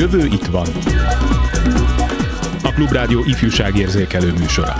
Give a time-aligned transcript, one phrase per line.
[0.00, 0.66] jövő itt van.
[2.62, 4.74] A Klubrádió ifjúságérzékelő műsora.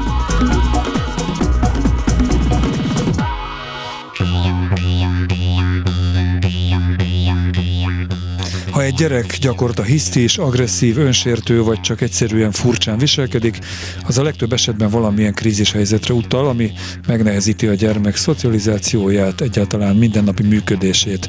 [8.70, 13.58] Ha egy gyerek gyakorta hisztis, agresszív, önsértő vagy csak egyszerűen furcsán viselkedik,
[14.06, 16.72] az a legtöbb esetben valamilyen krízis helyzetre utal, ami
[17.06, 21.28] megnehezíti a gyermek szocializációját, egyáltalán mindennapi működését.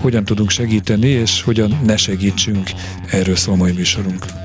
[0.00, 2.70] Hogyan tudunk segíteni, és hogyan ne segítsünk,
[3.10, 4.37] erről szól mai műsorunk.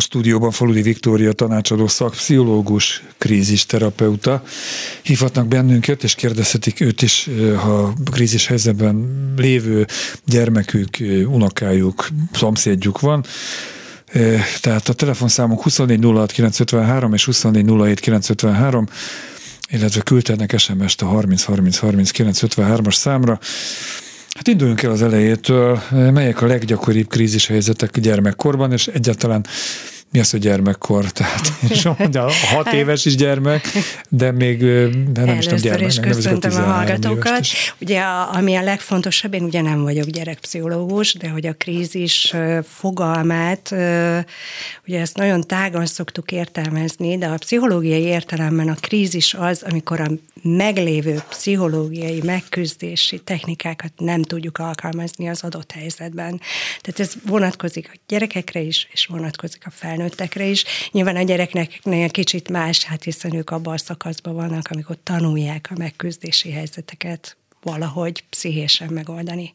[0.00, 4.42] Stúdióban Faludi Viktória tanácsadó szakpszichológus, krízisterapeuta.
[5.02, 9.86] Hívhatnak bennünket, és kérdezhetik őt is, ha krízis helyzetben lévő
[10.24, 13.24] gyermekük, unokájuk, szomszédjuk van.
[14.60, 18.86] Tehát a telefonszámok 2406953 és 2407953,
[19.70, 23.38] illetve küldtenek SMS-t a 30 30 30 953-as számra.
[24.38, 25.80] Hát induljunk el az elejétől.
[25.90, 29.46] Melyek a leggyakoribb krízis helyzetek gyermekkorban, és egyáltalán
[30.10, 31.10] mi az, hogy gyermekkor?
[31.12, 33.68] Tehát mondja, a hat hát- éves is gyermek,
[34.08, 34.58] de még
[35.12, 35.88] de nem is tudom, gyermek.
[35.88, 37.46] is köszöntöm a, a hallgatókat.
[37.80, 43.70] Ugye, a, ami a legfontosabb, én ugye nem vagyok gyerekpszichológus, de hogy a krízis fogalmát,
[44.86, 50.10] ugye ezt nagyon tágan szoktuk értelmezni, de a pszichológiai értelemben a krízis az, amikor a
[50.42, 56.40] meglévő pszichológiai megküzdési technikákat nem tudjuk alkalmazni az adott helyzetben.
[56.80, 60.64] Tehát ez vonatkozik a gyerekekre is, és vonatkozik a felnőttekre is.
[60.92, 65.78] Nyilván a gyereknek kicsit más, hát hiszen ők abban a szakaszban vannak, amikor tanulják a
[65.78, 69.54] megküzdési helyzeteket valahogy pszichésen megoldani.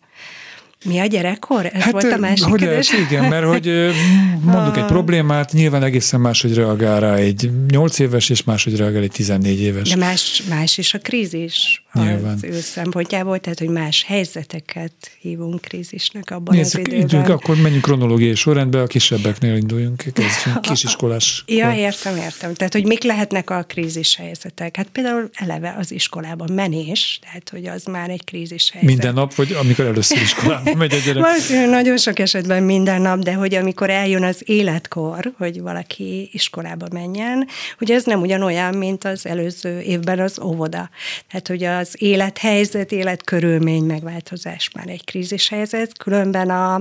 [0.84, 1.66] Mi a gyerekkor?
[1.66, 3.92] Ez hát, volt a másik hogy ez, Igen, mert hogy
[4.54, 9.12] mondok egy problémát, nyilván egészen máshogy reagál rá egy 8 éves, és máshogy reagál egy
[9.12, 9.90] 14 éves.
[9.90, 12.34] De más, más is a krízis nyilván.
[12.34, 17.06] az ő szempontjából, tehát hogy más helyzeteket hívunk krízisnek abban Nézd, az időben.
[17.06, 21.44] Idők, akkor menjünk kronológiai sorrendbe, a kisebbeknél induljunk, kezdjünk, kisiskolás.
[21.48, 22.54] Ja, értem, értem.
[22.54, 24.76] Tehát, hogy mik lehetnek a krízis helyzetek?
[24.76, 28.90] Hát például eleve az iskolában menés, tehát, hogy az már egy krízis helyzet.
[28.90, 31.24] Minden nap, vagy amikor először iskolában megy a gyerek.
[31.24, 36.86] Valószínűleg nagyon sok esetben minden nap, de hogy amikor eljön az életkor, hogy valaki iskolába
[36.92, 37.48] menjen,
[37.78, 40.90] hogy ez nem ugyanolyan, mint az előző évben az óvoda.
[41.30, 46.76] Tehát, hogy az élethelyzet, életkörülmény megváltozás már egy krízishelyzet, különben a,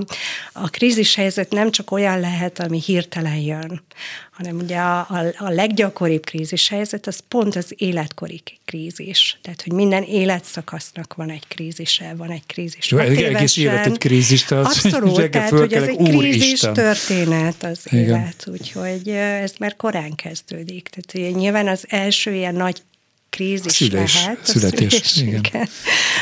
[0.53, 3.81] a krízishelyzet nem csak olyan lehet, ami hirtelen jön,
[4.33, 9.39] hanem ugye a, a, a leggyakoribb krízis helyzet az pont az életkori krízis.
[9.41, 12.91] Tehát, hogy minden életszakasznak van egy krízise, van egy krízis.
[12.91, 16.73] Jó, egy egész élet egy krízis, tehát Abszolút, tehát hogy ez egy krízis Isten.
[16.73, 18.03] történet az Igen.
[18.03, 20.87] élet, úgyhogy ez már korán kezdődik.
[20.87, 22.81] Tehát ugye nyilván az első ilyen nagy
[23.33, 24.39] krízis szülés, lehet.
[24.43, 25.43] A születés, szülés, igen.
[25.45, 25.67] igen.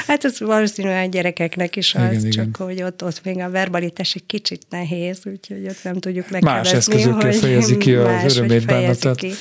[0.08, 2.68] Hát ez valószínűleg a gyerekeknek is az, igen, csak igen.
[2.68, 6.74] hogy ott, ott még a verbalitás egy kicsit nehéz, úgyhogy ott nem tudjuk megkérdezni, Más
[6.74, 9.16] eszközökkel fejezi ki az örömét bánatát.
[9.16, 9.32] Ki.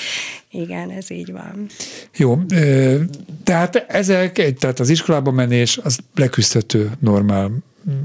[0.51, 1.67] Igen, ez így van.
[2.17, 2.39] Jó,
[3.45, 7.51] tehát ezek, tehát az iskolába menés, az leküzdhető normál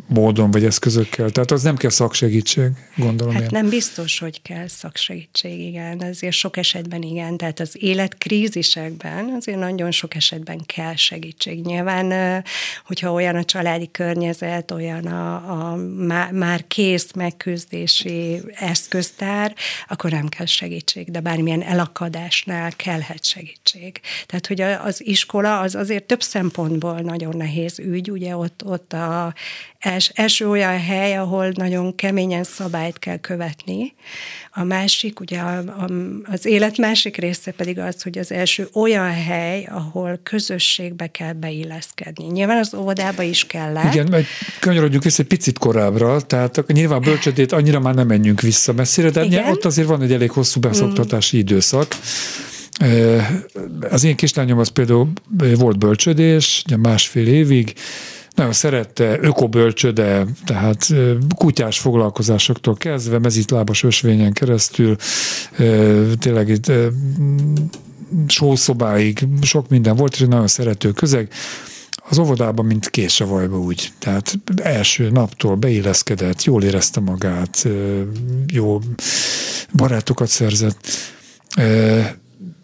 [0.08, 1.30] módon vagy eszközökkel.
[1.30, 3.50] Tehát az nem kell szaksegítség, gondolom hát én.
[3.52, 6.00] nem biztos, hogy kell szaksegítség, igen.
[6.00, 7.38] Azért sok esetben igen.
[7.38, 11.62] Tehát az életkrízisekben azért nagyon sok esetben kell segítség.
[11.62, 12.44] Nyilván,
[12.86, 15.76] hogyha olyan a családi környezet, olyan a, a
[16.32, 19.56] már kész megküzdési eszköztár,
[19.88, 24.00] akkor nem kell segítség, de bármilyen elakadásnál kellhet segítség.
[24.26, 29.34] Tehát, hogy az iskola az azért több szempontból nagyon nehéz ügy, ugye ott, ott a
[29.80, 33.94] els, első olyan hely, ahol nagyon keményen szabályt kell követni.
[34.52, 35.90] A másik, ugye a, a,
[36.24, 42.26] az élet másik része pedig az, hogy az első olyan hely, ahol közösségbe kell beilleszkedni.
[42.26, 43.78] Nyilván az óvodába is kell.
[43.92, 44.26] Igen, mert
[44.60, 49.24] kanyarodjunk vissza egy picit korábbra, tehát nyilván bölcsödét annyira már nem menjünk vissza messzire, de
[49.24, 49.50] Igen?
[49.50, 51.40] ott azért van egy elég hosszú beszoktatási mm.
[51.40, 51.96] időszak.
[53.90, 55.12] Az én kislányom az például
[55.56, 57.74] volt bölcsödés, másfél évig,
[58.36, 60.88] nagyon szerette ökobölcsöde, tehát
[61.36, 64.96] kutyás foglalkozásoktól kezdve, mezitlábas ösvényen keresztül,
[66.20, 66.72] tényleg itt
[68.28, 71.30] sószobáig sok minden volt, és egy nagyon szerető közeg
[72.10, 73.92] az óvodában, mint vajba úgy.
[74.00, 77.68] Tehát első naptól beilleszkedett, jól érezte magát,
[78.48, 78.80] jó
[79.74, 80.88] barátokat szerzett.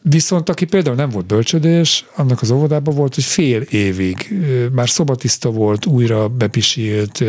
[0.01, 4.39] Viszont aki például nem volt bölcsödés, annak az óvodában volt, hogy fél évig
[4.71, 7.23] már szobatiszta volt, újra bepisilt,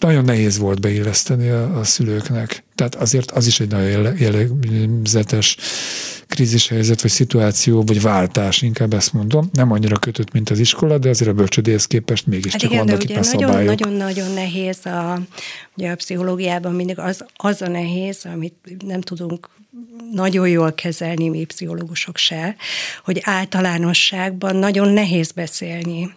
[0.00, 2.64] nagyon nehéz volt beilleszteni a, a szülőknek.
[2.82, 5.56] Tehát azért az is egy nagyon jellegzetes
[6.26, 9.50] krízishelyzet, vagy szituáció, vagy váltás, inkább ezt mondom.
[9.52, 13.22] Nem annyira kötött, mint az iskola, de azért a bölcsödéhez képest mégiscsak hát vannak itt
[13.22, 13.78] szabályok.
[13.78, 15.20] Nagyon-nagyon nehéz a,
[15.76, 18.54] ugye a pszichológiában mindig az, az a nehéz, amit
[18.86, 19.48] nem tudunk
[20.12, 22.56] nagyon jól kezelni mi pszichológusok se,
[23.04, 26.14] hogy általánosságban nagyon nehéz beszélni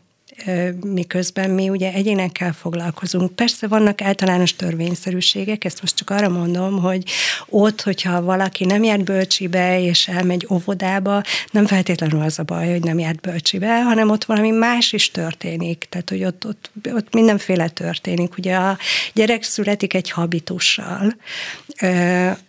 [0.86, 3.36] miközben mi ugye egyénekkel foglalkozunk.
[3.36, 7.04] Persze vannak általános törvényszerűségek, ezt most csak arra mondom, hogy
[7.50, 12.84] ott, hogyha valaki nem járt bölcsibe és elmegy óvodába, nem feltétlenül az a baj, hogy
[12.84, 15.86] nem járt bölcsibe, hanem ott valami más is történik.
[15.90, 18.38] Tehát, hogy ott, ott, ott mindenféle történik.
[18.38, 18.78] Ugye a
[19.14, 21.16] gyerek születik egy habitussal,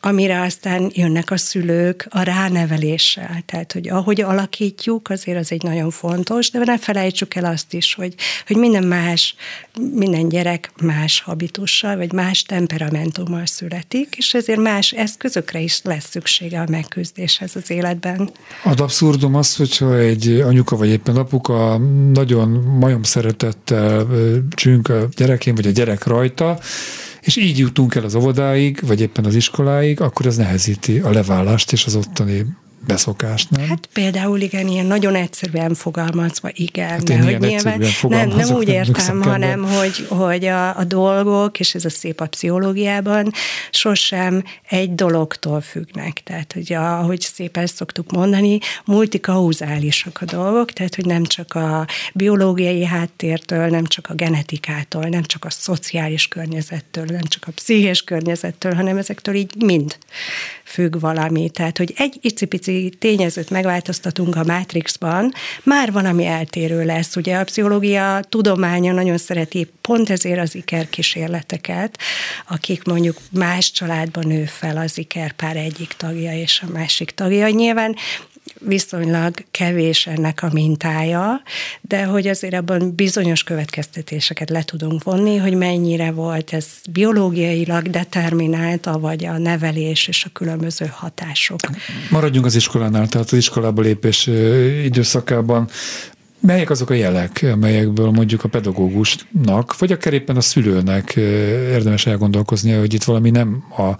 [0.00, 3.42] amire aztán jönnek a szülők a ráneveléssel.
[3.46, 7.94] Tehát, hogy ahogy alakítjuk, azért az egy nagyon fontos, de ne felejtsük el azt is,
[7.94, 8.14] hogy,
[8.46, 9.34] hogy minden más,
[9.92, 16.60] minden gyerek más habitussal, vagy más temperamentummal születik, és ezért más eszközökre is lesz szüksége
[16.60, 18.30] a megküzdéshez az életben.
[18.64, 21.78] Az abszurdum az, hogyha egy anyuka vagy éppen apuka
[22.12, 24.06] nagyon majom szeretettel
[24.50, 26.58] csünk a gyerekén, vagy a gyerek rajta,
[27.20, 31.72] és így jutunk el az óvodáig, vagy éppen az iskoláig, akkor ez nehezíti a leválást
[31.72, 32.46] és az ottani
[32.86, 33.68] beszokást, nem?
[33.68, 36.88] Hát például igen, ilyen nagyon egyszerűen fogalmazva, igen.
[36.88, 41.74] Hát de hogy nyilván, nem, nem úgy értem, hanem hogy, hogy a, a dolgok, és
[41.74, 43.32] ez a szép a pszichológiában,
[43.70, 46.22] sosem egy dologtól függnek.
[46.24, 52.84] Tehát, hogy ahogy szépen szoktuk mondani, multikauzálisak a dolgok, tehát, hogy nem csak a biológiai
[52.84, 58.74] háttértől, nem csak a genetikától, nem csak a szociális környezettől, nem csak a pszichés környezettől,
[58.74, 59.98] hanem ezektől így mind
[60.76, 61.50] függ valami.
[61.50, 67.16] Tehát, hogy egy icipici tényezőt megváltoztatunk a Matrixban, már valami eltérő lesz.
[67.16, 71.98] Ugye a pszichológia tudománya nagyon szereti pont ezért az iker kísérleteket,
[72.48, 77.48] akik mondjuk más családban nő fel az ikerpár egyik tagja és a másik tagja.
[77.48, 77.96] Nyilván
[78.60, 81.42] viszonylag kevés ennek a mintája,
[81.80, 88.98] de hogy azért abban bizonyos következtetéseket le tudunk vonni, hogy mennyire volt ez biológiailag determinálta,
[88.98, 91.60] vagy a nevelés és a különböző hatások.
[92.10, 94.26] Maradjunk az iskolánál, tehát az iskolába lépés
[94.84, 95.68] időszakában
[96.46, 101.12] melyek azok a jelek, amelyekből mondjuk a pedagógusnak, vagy akár éppen a szülőnek
[101.70, 103.96] érdemes elgondolkoznia, hogy itt valami nem a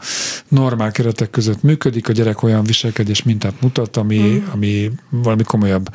[0.49, 4.47] normál keretek között működik, a gyerek olyan viselkedés mintát mutat, ami, mm.
[4.53, 5.88] ami valami komolyabb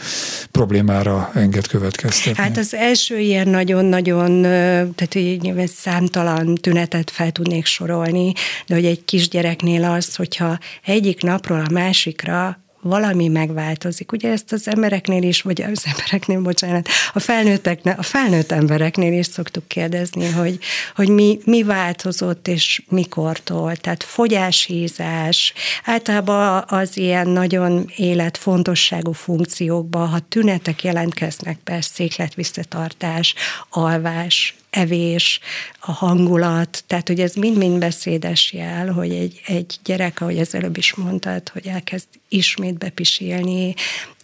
[0.52, 2.44] problémára enged következtetni.
[2.44, 8.34] Hát az első ilyen nagyon-nagyon, tehát így számtalan tünetet fel tudnék sorolni,
[8.68, 14.12] de hogy egy kisgyereknél az, hogyha egyik napról a másikra valami megváltozik.
[14.12, 19.26] Ugye ezt az embereknél is, vagy az embereknél, bocsánat, a felnőtteknél, a felnőtt embereknél is
[19.26, 20.60] szoktuk kérdezni, hogy,
[20.96, 23.76] hogy mi, mi változott és mikortól.
[23.76, 33.34] Tehát fogyáshízás, általában az ilyen nagyon életfontosságú funkciókban, ha tünetek jelentkeznek be, székletvisszatartás,
[33.70, 35.40] alvás, evés,
[35.80, 40.78] a hangulat, tehát hogy ez mind-mind beszédes jel, hogy egy, egy gyerek, ahogy az előbb
[40.78, 43.74] is mondtad, hogy elkezd ismét bepisélni,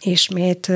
[0.00, 0.72] ismét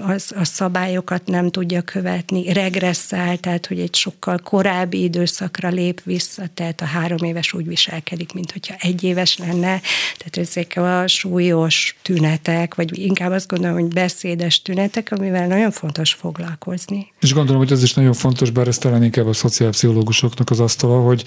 [0.00, 6.42] az, a szabályokat nem tudja követni, regresszál, tehát hogy egy sokkal korábbi időszakra lép vissza,
[6.54, 9.80] tehát a három éves úgy viselkedik, mint hogyha egy éves lenne,
[10.16, 16.12] tehát ezek a súlyos tünetek, vagy inkább azt gondolom, hogy beszédes tünetek, amivel nagyon fontos
[16.12, 17.12] foglalkozni.
[17.20, 21.00] És gondolom, hogy ez is nagyon fontos, bár ez talán inkább a szociálpszichológusoknak az asztala,
[21.00, 21.24] hogy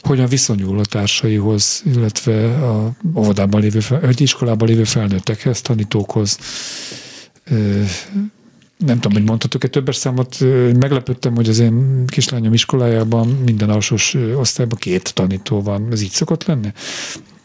[0.00, 6.38] hogyan viszonyul a társaihoz, illetve a óvodában lévő, vagy iskolában lévő felnőttekhez, tanítókhoz,
[8.78, 10.36] nem tudom, hogy mondhatok-e többes számot,
[10.78, 15.88] meglepődtem, hogy az én kislányom iskolájában minden alsós osztályban két tanító van.
[15.90, 16.72] Ez így szokott lenni?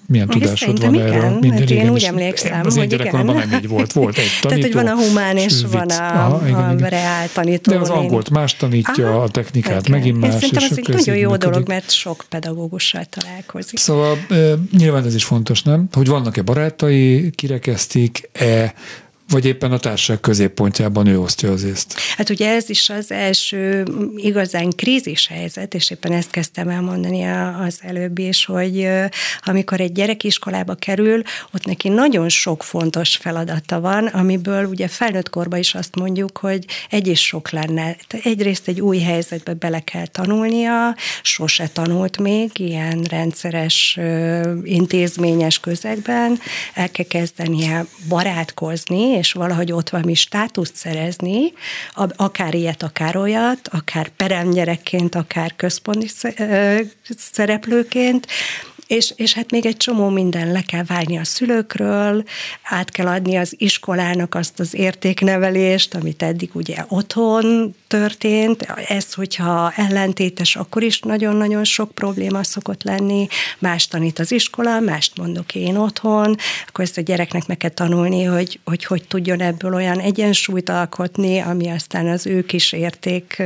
[0.10, 1.30] Milyen Én tudásod van igen, erről?
[1.40, 3.26] Minden, hát én úgy emlékszem, az hogy igen.
[3.26, 3.94] nem így volt.
[3.94, 4.48] Volt egy tanító.
[4.48, 6.90] Tehát, hogy van a humán és van a, Aha, igen, a igen.
[6.90, 7.72] reál tanító.
[7.72, 10.00] De az angolt más tanítja, Aha, a technikát igen.
[10.00, 10.34] megint más.
[10.34, 13.80] Én szerintem az egy nagyon jó dolog, mert sok pedagógussal találkozik.
[13.80, 14.18] Szóval
[14.78, 15.88] nyilván ez is fontos, nem?
[15.92, 18.74] Hogy vannak-e barátai, kirekeztik-e,
[19.30, 22.00] vagy éppen a társaság középpontjában ő osztja az észt?
[22.18, 27.24] Hát ugye ez is az első igazán krízis helyzet, és éppen ezt kezdtem elmondani
[27.68, 28.88] az előbb is, hogy
[29.42, 31.22] amikor egy gyerek iskolába kerül,
[31.54, 36.66] ott neki nagyon sok fontos feladata van, amiből ugye felnőtt korban is azt mondjuk, hogy
[36.90, 37.96] egy is sok lenne.
[38.24, 44.00] Egyrészt egy új helyzetbe bele kell tanulnia, sose tanult még ilyen rendszeres
[44.64, 46.40] intézményes közegben,
[46.74, 51.54] el kell kezdenie barátkozni, és valahogy ott valami státuszt szerezni,
[52.16, 56.10] akár ilyet, akár olyat, akár peremgyerekként, akár központi
[57.18, 58.28] szereplőként,
[58.90, 62.24] és, és hát még egy csomó minden le kell válni a szülőkről,
[62.64, 68.62] át kell adni az iskolának azt az értéknevelést, amit eddig ugye otthon történt.
[68.88, 73.28] Ez, hogyha ellentétes, akkor is nagyon-nagyon sok probléma szokott lenni.
[73.60, 76.36] Más tanít az iskola, mást mondok én otthon,
[76.68, 81.40] akkor ezt a gyereknek meg kell tanulni, hogy hogy, hogy tudjon ebből olyan egyensúlyt alkotni,
[81.40, 83.44] ami aztán az ő kis érték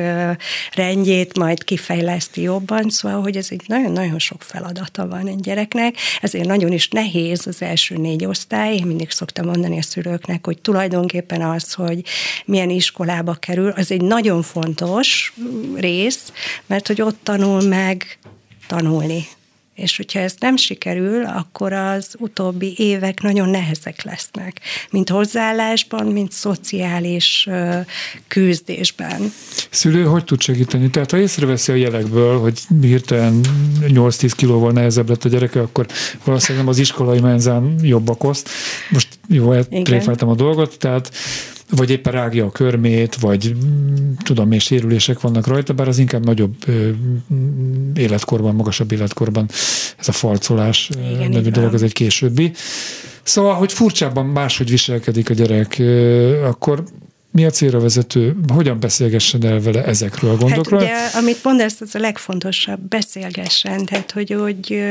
[0.73, 2.89] rendjét majd kifejleszti jobban.
[2.89, 7.61] Szóval, hogy ez egy nagyon-nagyon sok feladata van egy gyereknek, ezért nagyon is nehéz az
[7.61, 8.75] első négy osztály.
[8.75, 12.01] Én mindig szoktam mondani a szülőknek, hogy tulajdonképpen az, hogy
[12.45, 15.33] milyen iskolába kerül, az egy nagyon fontos
[15.75, 16.31] rész,
[16.65, 18.17] mert hogy ott tanul meg
[18.67, 19.27] tanulni.
[19.75, 26.31] És hogyha ez nem sikerül, akkor az utóbbi évek nagyon nehezek lesznek, mint hozzáállásban, mint
[26.31, 27.47] szociális
[28.27, 29.33] küzdésben.
[29.69, 30.89] Szülő hogy tud segíteni?
[30.89, 33.41] Tehát ha észreveszi a jelekből, hogy hirtelen
[33.81, 35.85] 8-10 kilóval nehezebb lett a gyereke, akkor
[36.23, 38.49] valószínűleg az iskolai menzán jobbak oszt.
[38.89, 41.11] Most jó, eltréfeltem a dolgot, tehát
[41.69, 46.25] vagy éppen rágja a körmét, vagy mm, tudom, még sérülések vannak rajta, bár az inkább
[46.25, 46.55] nagyobb
[47.93, 49.49] életkorban, magasabb életkorban
[49.97, 52.51] ez a falcolás Igen, nevű dolog, az egy későbbi.
[53.23, 55.81] Szóval, hogy furcsában máshogy viselkedik a gyerek,
[56.43, 56.83] akkor
[57.33, 60.79] mi a célra vezető, hogyan beszélgessen el vele ezekről a gondokról?
[60.85, 63.85] Hát ugye, amit mondasz, az a legfontosabb, beszélgessen.
[63.85, 64.83] Tehát, hogy, hogy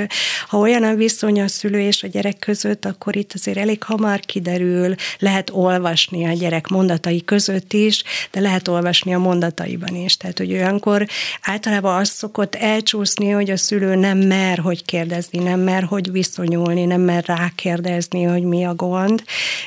[0.48, 4.20] ha olyan a viszony a szülő és a gyerek között, akkor itt azért elég hamar
[4.20, 10.16] kiderül, lehet olvasni a gyerek mondatai között is, de lehet olvasni a mondataiban is.
[10.16, 11.06] Tehát, hogy olyankor
[11.42, 16.84] általában az szokott elcsúszni, hogy a szülő nem mer, hogy kérdezni, nem mer, hogy viszonyulni,
[16.84, 19.22] nem mer rákérdezni, hogy mi a gond,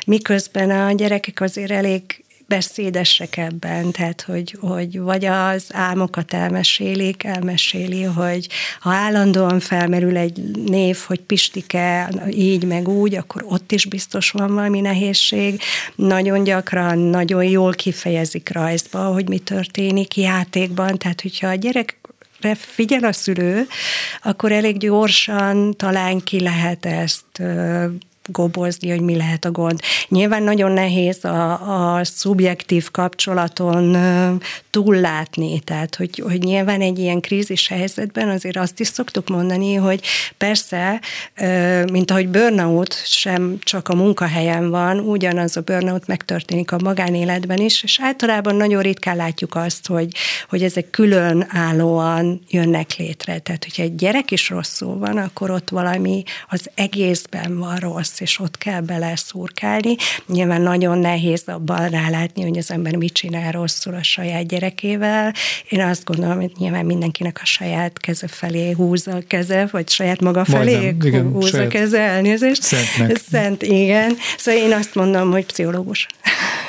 [0.05, 8.03] miközben a gyerekek azért elég beszédesek ebben, tehát hogy, hogy vagy az álmokat elmesélik, elmeséli,
[8.03, 8.47] hogy
[8.79, 14.53] ha állandóan felmerül egy név, hogy Pistike, így meg úgy, akkor ott is biztos van
[14.53, 15.61] valami nehézség.
[15.95, 21.97] Nagyon gyakran, nagyon jól kifejezik rajzba, hogy mi történik játékban, tehát hogyha a gyerek
[22.53, 23.67] figyel a szülő,
[24.23, 27.41] akkor elég gyorsan talán ki lehet ezt
[28.27, 29.79] gobozni, hogy mi lehet a gond.
[30.07, 33.97] Nyilván nagyon nehéz a, a szubjektív kapcsolaton
[34.69, 40.01] túllátni, tehát hogy, hogy nyilván egy ilyen krízis helyzetben azért azt is szoktuk mondani, hogy
[40.37, 41.01] persze,
[41.91, 47.83] mint ahogy burnout sem csak a munkahelyen van, ugyanaz a burnout megtörténik a magánéletben is,
[47.83, 50.15] és általában nagyon ritkán látjuk azt, hogy,
[50.49, 53.39] hogy ezek külön állóan jönnek létre.
[53.39, 58.39] Tehát, hogyha egy gyerek is rosszul van, akkor ott valami az egészben van rossz, és
[58.39, 59.95] ott kell bele szurkálni.
[60.27, 65.33] Nyilván nagyon nehéz abban rálátni, hogy az ember mit csinál rosszul a saját gyerekével.
[65.69, 70.21] Én azt gondolom, hogy nyilván mindenkinek a saját keze felé húzza a keze, vagy saját
[70.21, 72.61] maga felé Majdnem, igen, a keze, elnézést.
[72.61, 73.17] Szentnek.
[73.31, 74.17] Szent, igen.
[74.37, 76.07] Szóval én azt mondom, hogy pszichológus.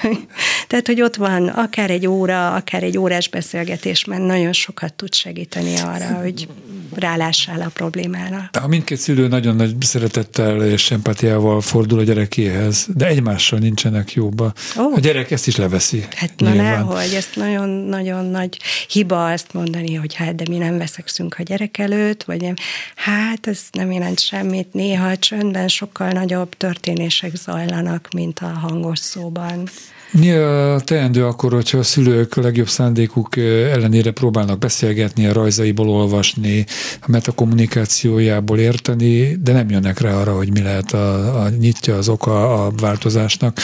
[0.68, 5.14] Tehát, hogy ott van akár egy óra, akár egy órás beszélgetés, mert nagyon sokat tud
[5.14, 6.48] segíteni arra, hogy
[6.96, 8.50] rálássál a problémára.
[8.60, 14.52] Ha mindkét szülő nagyon nagy szeretettel és empátiával fordul a gyerekéhez, de egymással nincsenek jóba,
[14.76, 14.94] oh.
[14.94, 16.04] a gyerek ezt is leveszi.
[16.14, 21.36] Hát na nehogy, ezt nagyon-nagyon nagy hiba azt mondani, hogy hát de mi nem veszekszünk
[21.38, 22.54] a gyerek előtt, vagy nem.
[22.94, 24.72] Hát ez nem jelent semmit.
[24.72, 29.68] Néha a csöndben sokkal nagyobb történések zajlanak, mint a hangos szóban.
[30.14, 36.66] A teendő akkor, hogyha a szülők a legjobb szándékuk ellenére próbálnak beszélgetni, a rajzaiból olvasni,
[37.00, 42.08] a metakommunikációjából érteni, de nem jönnek rá arra, hogy mi lehet a, a nyitja, az
[42.08, 43.58] oka a változásnak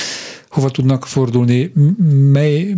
[0.53, 1.73] hova tudnak fordulni,
[2.33, 2.75] mely,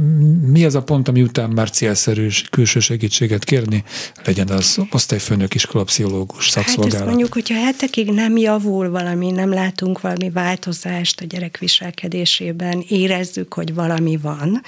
[0.47, 3.85] mi az a pont, ami után már célszerű külső segítséget kérni,
[4.25, 6.93] legyen az osztályfőnök, iskolapszichológus, szakszolgálat.
[6.93, 12.85] Hát ezt mondjuk, hogyha hetekig nem javul valami, nem látunk valami változást a gyerek viselkedésében,
[12.89, 14.63] érezzük, hogy valami van,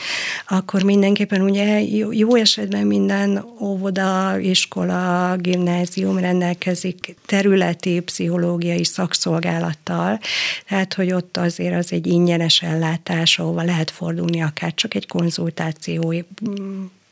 [0.48, 10.20] akkor mindenképpen ugye jó esetben minden óvoda, iskola, gimnázium rendelkezik területi pszichológiai szakszolgálattal,
[10.68, 15.06] tehát hogy ott azért az egy ingyenes ellátás ellátás, ahova lehet fordulni akár csak egy
[15.06, 16.14] konzultáció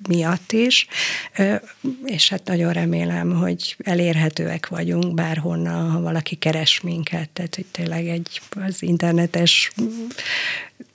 [0.09, 0.87] miatt is,
[2.05, 8.09] és hát nagyon remélem, hogy elérhetőek vagyunk bárhonnan, ha valaki keres minket, tehát hogy tényleg
[8.09, 9.73] egy az internetes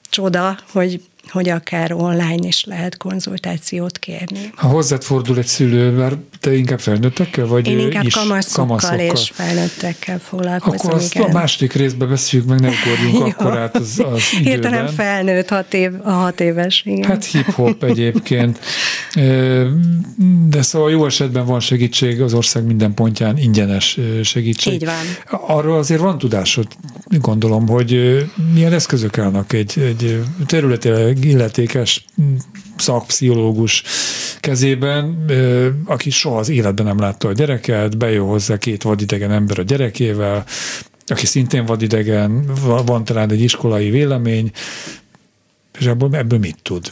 [0.10, 4.52] csoda, hogy hogy akár online is lehet konzultációt kérni.
[4.56, 9.00] Ha hozzád fordul egy szülő, mert te inkább felnőttekkel, vagy Én inkább is kamaszokkal, kamaszokkal
[9.00, 10.80] és felnőttekkel foglalkozom.
[10.80, 11.30] Akkor azt igen.
[11.30, 14.52] a második részben beszéljük meg, nem ugorjunk akkor át az, az időben.
[14.52, 16.84] Hirtelen felnőtt hat év, a hat éves.
[16.86, 17.10] Igen.
[17.10, 18.60] Hát hip-hop egyébként.
[20.50, 24.74] De szóval jó esetben van segítség az ország minden pontján, ingyenes segítség.
[24.74, 25.40] Így van.
[25.48, 26.68] Arról azért van tudásod,
[27.06, 32.06] gondolom, hogy milyen eszközök állnak egy, egy területileg illetékes
[32.78, 33.84] szakpszichológus
[34.40, 35.26] kezében,
[35.86, 40.46] aki soha az életben nem látta a gyereket, bejön hozzá két vadidegen ember a gyerekével,
[41.06, 42.52] aki szintén vadidegen,
[42.86, 44.52] van talán egy iskolai vélemény,
[45.80, 46.92] és ebből, ebből mit tud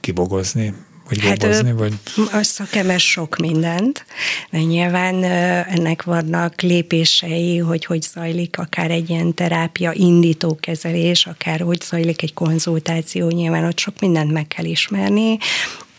[0.00, 0.74] kibogozni?
[1.08, 1.92] Vagy hát gobozni, vagy...
[2.32, 4.04] A szakember sok mindent,
[4.50, 5.24] de nyilván
[5.64, 12.22] ennek vannak lépései, hogy hogy zajlik akár egy ilyen terápia indító kezelés, akár hogy zajlik
[12.22, 15.38] egy konzultáció, nyilván ott sok mindent meg kell ismerni,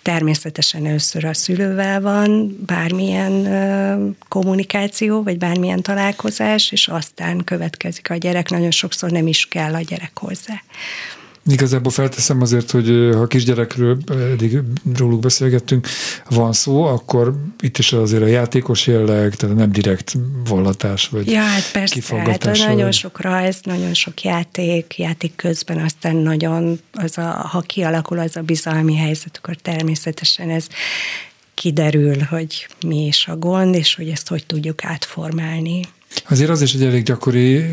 [0.01, 8.49] természetesen először a szülővel van bármilyen kommunikáció, vagy bármilyen találkozás, és aztán következik a gyerek.
[8.49, 10.61] Nagyon sokszor nem is kell a gyerek hozzá.
[11.49, 13.97] Igazából felteszem azért, hogy ha kisgyerekről
[14.31, 14.59] eddig
[14.97, 15.87] róluk beszélgettünk,
[16.29, 20.13] van szó, akkor itt is azért a játékos jelleg, tehát nem direkt
[20.45, 22.93] vallatás, vagy Ja, hát persze, hát nagyon vagy...
[22.93, 28.41] sok rajz, nagyon sok játék, játék közben aztán nagyon, az a, ha kialakul az a
[28.41, 30.67] bizalmi helyzet, akkor természetesen ez
[31.59, 35.81] kiderül, hogy mi is a gond, és hogy ezt hogy tudjuk átformálni.
[36.29, 37.63] Azért az is egy elég gyakori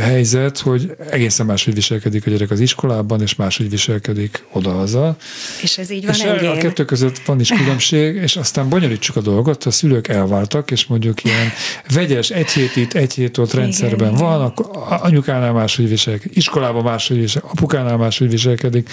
[0.00, 5.16] helyzet, hogy egészen máshogy viselkedik a gyerek az iskolában, és máshogy viselkedik odahaza.
[5.62, 6.50] És ez így van és engén.
[6.50, 10.86] a kettő között van is különbség, és aztán bonyolítsuk a dolgot, a szülők elváltak, és
[10.86, 11.50] mondjuk ilyen
[11.94, 14.66] vegyes egy hét itt, egy hét ott rendszerben igen, van, akkor
[15.02, 18.90] anyukánál máshogy viselkedik, iskolában máshogy viselkedik, apukánál máshogy viselkedik,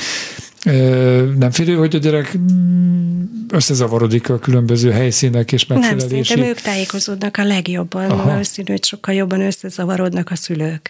[1.38, 6.14] nem félő, hogy a gyerek mm, összezavarodik a különböző helyszínek és megfelelési?
[6.14, 8.10] Nem, szerintem ők tájékozódnak a legjobban.
[8.10, 8.24] Aha.
[8.24, 10.90] Valószínű, hogy sokkal jobban összezavarodnak a szülők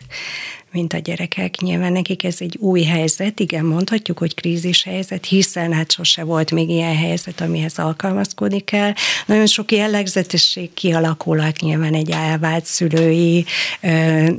[0.73, 1.55] mint a gyerekek.
[1.57, 6.51] Nyilván nekik ez egy új helyzet, igen, mondhatjuk, hogy krízis helyzet, hiszen hát sose volt
[6.51, 8.93] még ilyen helyzet, amihez alkalmazkodni kell.
[9.25, 13.45] Nagyon sok jellegzetesség kialakulhat nyilván egy elvált szülői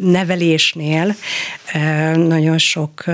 [0.00, 1.14] nevelésnél.
[2.14, 3.04] Nagyon sok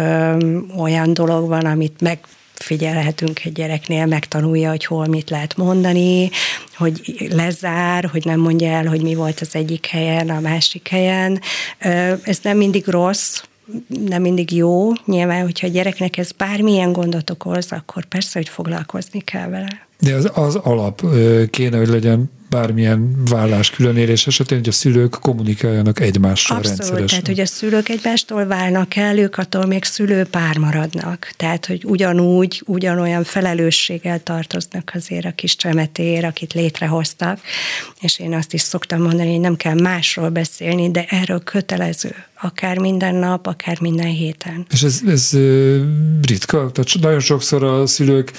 [0.76, 2.18] olyan dolog van, amit meg
[2.62, 6.30] figyelhetünk egy gyereknél, megtanulja, hogy hol mit lehet mondani,
[6.76, 11.40] hogy lezár, hogy nem mondja el, hogy mi volt az egyik helyen, a másik helyen.
[12.22, 13.42] Ez nem mindig rossz,
[14.06, 14.92] nem mindig jó.
[15.04, 19.86] Nyilván, hogyha a gyereknek ez bármilyen gondot okoz, akkor persze, hogy foglalkozni kell vele.
[20.00, 21.02] De az, az alap
[21.50, 27.08] kéne, hogy legyen bármilyen vállás különélés esetén, hogy a szülők kommunikáljanak egymással Abszolút, rendszeresen.
[27.08, 31.32] tehát hogy a szülők egymástól válnak el, ők attól még szülőpár maradnak.
[31.36, 37.40] Tehát, hogy ugyanúgy, ugyanolyan felelősséggel tartoznak azért a kis csemetér, akit létrehoztak,
[38.00, 42.78] és én azt is szoktam mondani, hogy nem kell másról beszélni, de erről kötelező, akár
[42.78, 44.66] minden nap, akár minden héten.
[44.70, 45.30] És ez, ez
[46.26, 46.70] ritka?
[46.72, 48.32] Tehát nagyon sokszor a szülők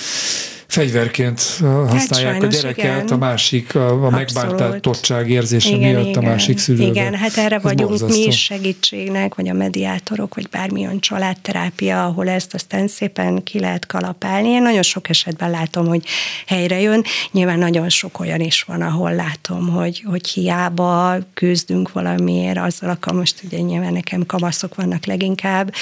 [0.71, 1.41] fegyverként
[1.87, 3.07] használják hát a gyereket, igen.
[3.07, 6.23] a másik, a, a megbántottság érzése igen, miatt igen.
[6.23, 6.87] a másik szülővel.
[6.87, 8.17] Igen, hát erre Ez vagyunk borzasztó.
[8.17, 13.85] mi is segítségnek, vagy a mediátorok, vagy bármilyen családterápia, ahol ezt aztán szépen ki lehet
[13.85, 14.49] kalapálni.
[14.49, 16.03] Én nagyon sok esetben látom, hogy
[16.47, 17.03] helyre jön.
[17.31, 23.13] Nyilván nagyon sok olyan is van, ahol látom, hogy, hogy hiába küzdünk valamiért, azzal a
[23.13, 25.73] most ugye nyilván nekem kamaszok vannak leginkább,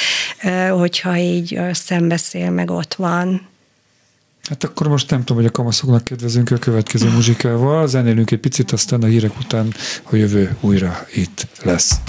[0.69, 3.47] hogyha így szembeszél, meg ott van,
[4.49, 7.87] Hát akkor most nem tudom, hogy a kamaszoknak kedvezünk a következő muzsikával.
[7.87, 11.99] Zenélünk egy picit, aztán a hírek után a jövő újra itt lesz.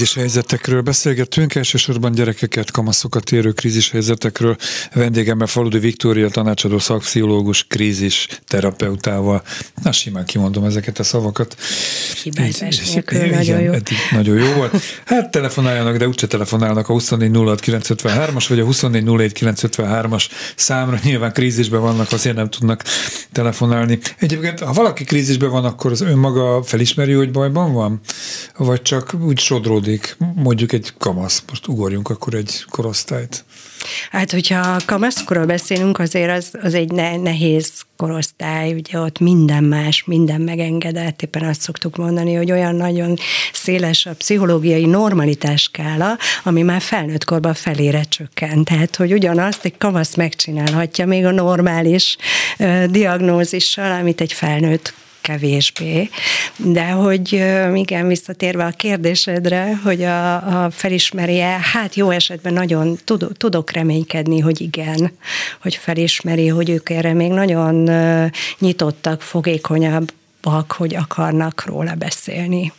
[0.00, 4.56] Krízishelyzetekről beszélgetünk, elsősorban gyerekeket, kamaszokat érő krízishelyzetekről.
[4.92, 9.42] Vendégemmel Faludi Viktória tanácsadó szakpszichológus krízis terapeutával.
[9.82, 11.56] Na, simán kimondom ezeket a szavakat.
[12.22, 13.72] Hibázás nélkül nagyon jó.
[14.10, 14.76] nagyon jó volt.
[15.04, 20.24] Hát telefonáljanak, de úgyse telefonálnak a 2406953-as vagy a 2407953-as
[20.56, 20.98] számra.
[21.04, 22.84] Nyilván krízisben vannak, azért nem tudnak
[23.32, 23.98] telefonálni.
[24.18, 28.00] Egyébként, ha valaki krízisben van, akkor az önmaga felismeri, hogy bajban van?
[28.56, 33.44] Vagy csak úgy sodró sodródik mondjuk egy kamasz, most ugorjunk akkor egy korosztályt.
[34.10, 40.04] Hát, hogyha kamaszkorról beszélünk, azért az, az egy ne, nehéz korosztály, ugye ott minden más,
[40.06, 43.16] minden megengedett, éppen azt szoktuk mondani, hogy olyan nagyon
[43.52, 48.68] széles a pszichológiai normalitás skála, ami már felnőtt korban felére csökkent.
[48.68, 52.16] Tehát, hogy ugyanazt egy kamasz megcsinálhatja még a normális
[52.58, 56.08] uh, diagnózissal, amit egy felnőtt kevésbé.
[56.56, 57.32] De hogy
[57.74, 64.38] igen, visszatérve a kérdésedre, hogy a, a felismerje, hát jó esetben nagyon tudok, tudok reménykedni,
[64.38, 65.12] hogy igen,
[65.62, 67.90] hogy felismeri, hogy ők erre még nagyon
[68.58, 72.72] nyitottak, fogékonyabbak, hogy akarnak róla beszélni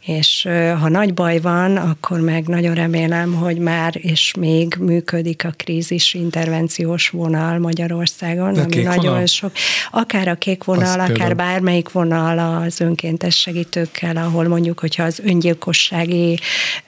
[0.00, 0.48] és
[0.80, 6.14] ha nagy baj van, akkor meg nagyon remélem, hogy már és még működik a krízis
[6.14, 9.26] intervenciós vonal Magyarországon, De ami nagyon vonal?
[9.26, 9.52] sok,
[9.90, 11.34] akár a kék vonal, az akár például.
[11.34, 16.38] bármelyik vonal az önkéntes segítőkkel, ahol mondjuk, hogyha az öngyilkossági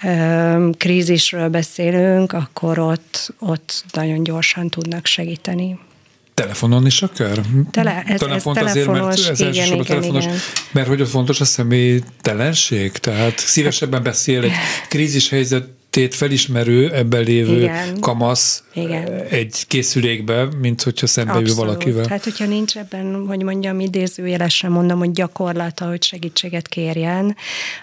[0.02, 5.78] ö, krízisről beszélünk, akkor ott, ott nagyon gyorsan tudnak segíteni.
[6.34, 7.40] Telefonon is akár?
[7.70, 10.36] Tele, ez, Talán ez pont azért, mert ez igen, igen, telefonos, igen.
[10.72, 14.52] mert hogy ott fontos a személytelenség, tehát szívesebben beszél egy
[14.88, 18.00] krízis helyzet tét felismerő, ebben lévő Igen.
[18.00, 19.12] kamasz Igen.
[19.30, 22.04] egy készülékbe, mint hogyha szembe jön valakivel.
[22.04, 27.36] Tehát, hogyha nincs ebben, hogy mondjam, idézőjelesen mondom, hogy gyakorlata, hogy segítséget kérjen,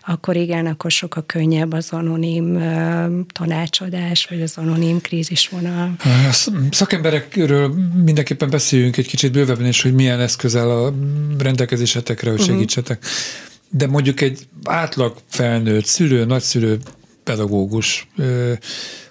[0.05, 5.95] akkor igen, akkor sokkal könnyebb az anonim uh, tanácsadás, vagy az anonim krízisvonal.
[6.03, 7.73] A szakemberekről
[8.05, 10.93] mindenképpen beszéljünk egy kicsit bővebben is, hogy milyen eszköz áll a
[11.37, 12.49] rendelkezésetekre, hogy mhm.
[12.49, 12.97] segítsetek.
[12.97, 13.45] Uh-huh.
[13.69, 16.79] De mondjuk egy átlag felnőtt szülő, nagyszülő
[17.27, 18.07] pedagógus,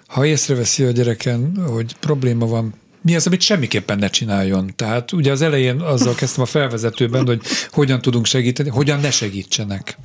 [0.07, 4.73] ha észreveszi a gyereken, hogy probléma van, mi az, amit semmiképpen ne csináljon?
[4.75, 9.97] Tehát ugye az elején azzal kezdtem a felvezetőben, hogy hogyan tudunk segíteni, hogyan ne segítsenek.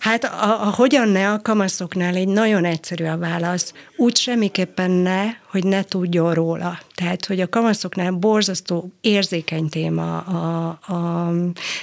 [0.00, 3.72] Hát a, a hogyan ne a kamaszoknál egy nagyon egyszerű a válasz.
[3.96, 5.24] Úgy semmiképpen ne,
[5.56, 6.78] hogy ne tudjon róla.
[6.94, 11.32] Tehát, hogy a kamaszoknál borzasztó érzékeny téma a, a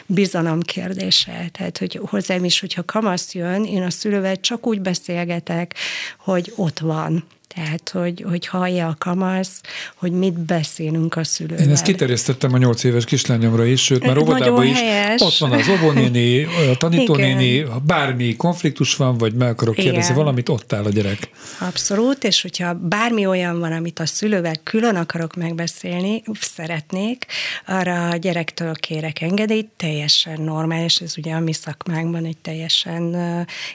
[0.06, 1.50] bizalom kérdése.
[1.52, 5.76] Tehát, hogy hozzám is, hogyha kamasz jön, én a szülővel csak úgy beszélgetek,
[6.18, 7.24] hogy ott van
[7.56, 9.62] tehát, hogy, hogy hallja a kamasz,
[9.96, 11.66] hogy mit beszélünk a szülővel.
[11.66, 15.22] Én ezt kiterjesztettem a nyolc éves kislányomra is, sőt, már óvodában is helyes.
[15.22, 20.16] ott van az óvónéni, a tanítónéni, ha bármi konfliktus van, vagy meg akarok kérdezni Igen.
[20.16, 21.30] valamit, ott áll a gyerek.
[21.60, 27.26] Abszolút, és hogyha bármi olyan van, amit a szülővel külön akarok megbeszélni, szeretnék,
[27.68, 33.16] arra a gyerektől kérek engedélyt, teljesen normális, ez ugye a mi szakmánkban egy teljesen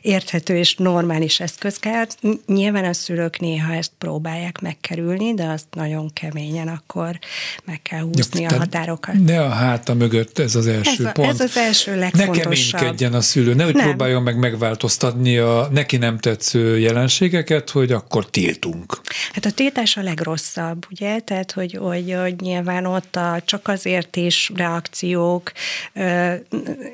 [0.00, 2.08] érthető és normális eszközkár.
[2.46, 7.18] Nyilván a szülők néha ezt próbálják megkerülni, de azt nagyon keményen akkor
[7.64, 9.24] meg kell húzni ja, a határokat.
[9.24, 11.28] Ne a háta mögött, ez az első ez a, pont.
[11.28, 12.34] Ez az első legfontosabb.
[12.34, 13.86] Ne keménykedjen a szülő, nehogy nem.
[13.86, 19.00] próbáljon meg megváltoztatni a neki nem tetsző jelenségeket, hogy akkor tiltunk.
[19.32, 21.20] Hát a tiltás a legrosszabb, ugye?
[21.20, 25.52] Tehát, hogy, hogy, hogy nyilván ott a csak azért is reakciók.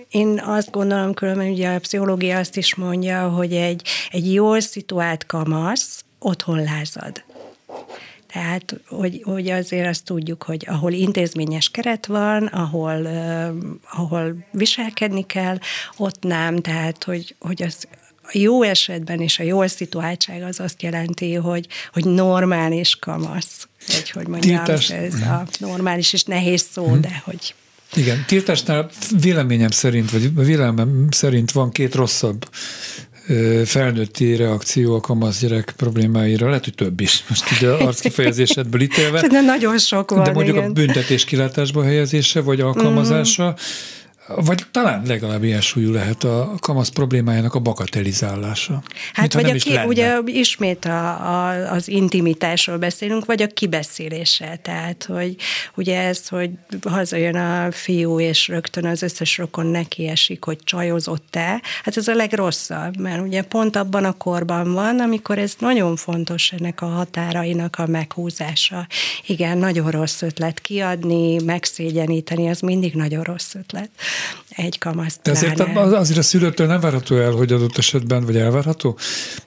[0.08, 5.26] Én azt gondolom, különben ugye a pszichológia azt is mondja, hogy egy, egy jól szituált
[5.26, 7.22] kamasz, otthon lázad.
[8.32, 13.06] Tehát, hogy, hogy azért azt tudjuk, hogy ahol intézményes keret van, ahol,
[13.90, 15.58] ahol viselkedni kell,
[15.96, 16.60] ott nem.
[16.60, 17.86] Tehát, hogy, hogy az
[18.32, 23.68] a jó esetben és a jó szituáltság az azt jelenti, hogy, hogy normális kamasz.
[23.86, 24.90] Vagy hogy mondjam, Tiltás.
[24.90, 27.00] ez a normális és nehéz szó, hmm.
[27.00, 27.54] de hogy...
[27.94, 32.48] Igen, tiltásnál véleményem szerint, vagy vélemem szerint van két rosszabb
[33.64, 39.20] felnőtti reakció a kamasz gyerek problémáira, lehet, hogy több is, most ugye arckifejezésedből ítélve.
[39.28, 40.68] De nagyon sok van, De mondjuk igen.
[40.68, 43.62] a büntetés kilátásba helyezése, vagy alkalmazása, mm
[44.26, 48.82] vagy talán legalább ilyen súlyú lehet a kamasz problémájának a bagatelizálása.
[49.12, 54.58] Hát vagy a ki, ugye ismét a, a, az intimitásról beszélünk, vagy a kibeszélése.
[54.62, 55.36] Tehát, hogy
[55.74, 56.50] ugye ez, hogy
[56.88, 62.14] hazajön a fiú, és rögtön az összes rokon neki esik, hogy csajozott-e, hát ez a
[62.14, 67.78] legrosszabb, mert ugye pont abban a korban van, amikor ez nagyon fontos ennek a határainak
[67.78, 68.86] a meghúzása.
[69.26, 73.90] Igen, nagyon rossz ötlet kiadni, megszégyeníteni, az mindig nagyon rossz ötlet
[74.56, 75.20] egy kamaszt.
[75.22, 78.98] De azért azért a szülőtől nem várható el, hogy adott esetben, vagy elvárható?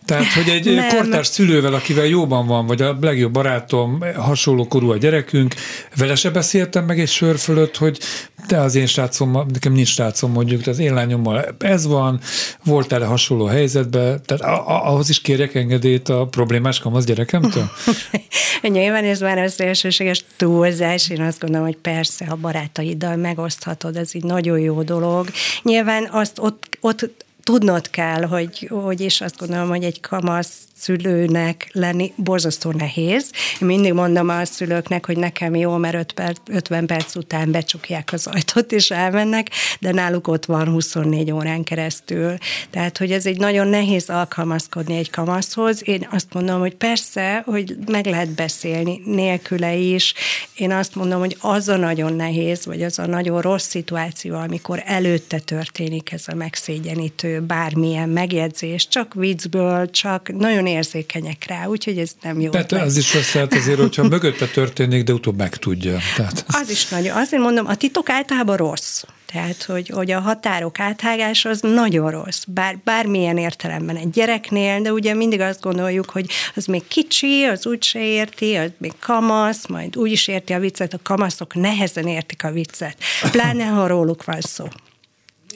[0.06, 0.88] Tehát, hogy egy nem.
[0.88, 5.54] kortárs szülővel, akivel jóban van, vagy a legjobb barátom, hasonló korú a gyerekünk,
[5.96, 8.00] vele se beszéltem meg egy sör fölött, hogy
[8.48, 12.20] de az én srácom, nekem nincs srácom mondjuk, az én lányommal ez van,
[12.64, 17.70] voltál-e hasonló helyzetben, tehát ahhoz is kérjek engedélyt a problémás kamasz gyerekemtől?
[18.62, 24.16] Nyilván ez már az elsőséges túlzás, én azt gondolom, hogy persze a barátaiddal megoszthatod, ez
[24.16, 25.28] így nagyon jó dolog.
[25.64, 31.70] Nyilván azt ott, ott tudnod kell, hogy, hogy és azt gondolom, hogy egy kamasz szülőnek
[31.72, 33.32] lenni borzasztó nehéz.
[33.62, 38.10] Én mindig mondom a szülőknek, hogy nekem jó, mert 5 perc, 50 perc után becsukják
[38.14, 42.38] az ajtót és elmennek, de náluk ott van 24 órán keresztül.
[42.70, 45.88] Tehát, hogy ez egy nagyon nehéz alkalmazkodni egy kamaszhoz.
[45.88, 50.14] Én azt mondom, hogy persze, hogy meg lehet beszélni nélküle is.
[50.56, 54.82] Én azt mondom, hogy az a nagyon nehéz, vagy az a nagyon rossz szituáció, amikor
[54.86, 62.12] előtte történik ez a megszégyenítő bármilyen megjegyzés, csak viccből, csak nagyon érzékenyek rá, úgyhogy ez
[62.22, 62.50] nem jó.
[62.50, 65.98] Tehát az is rossz lehet azért, hogyha mögötte történik, de utóbb megtudja.
[66.16, 66.46] Tehát...
[66.48, 67.18] Az is nagyon.
[67.18, 69.04] Azért mondom, a titok általában rossz.
[69.32, 74.92] Tehát, hogy, hogy a határok áthágása az nagyon rossz, bár, bármilyen értelemben egy gyereknél, de
[74.92, 79.98] ugye mindig azt gondoljuk, hogy az még kicsi, az úgyse érti, az még kamasz, majd
[79.98, 82.98] úgy is érti a viccet, a kamaszok nehezen értik a viccet,
[83.32, 84.68] pláne ha róluk van szó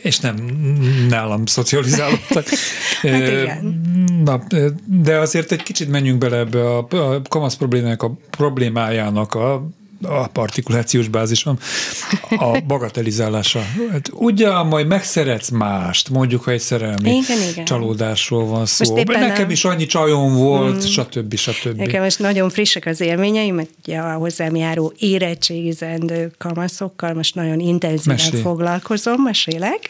[0.01, 0.35] és nem
[1.09, 2.45] nálam szocializálódtak.
[3.01, 3.81] hát igen.
[4.23, 4.43] Na,
[4.85, 9.69] de azért egy kicsit menjünk bele ebbe a, a kamasz problémának a problémájának a
[10.01, 11.59] a partikulációs bázison,
[12.29, 13.65] a bagatelizálása.
[13.91, 17.65] Hát, ugye majd megszeretsz mást, mondjuk, ha egy szerelmi igen, igen.
[17.65, 18.95] csalódásról van szó.
[18.95, 19.49] Nekem nem...
[19.49, 20.79] is annyi csajom volt, mm.
[20.79, 21.35] stb.
[21.35, 21.77] stb.
[21.77, 27.59] Nekem most nagyon frissek az élményeim, mert ugye a hozzám járó érettségizendő kamaszokkal most nagyon
[27.59, 28.41] intenzíven Mesélj.
[28.41, 29.89] foglalkozom, mesélek,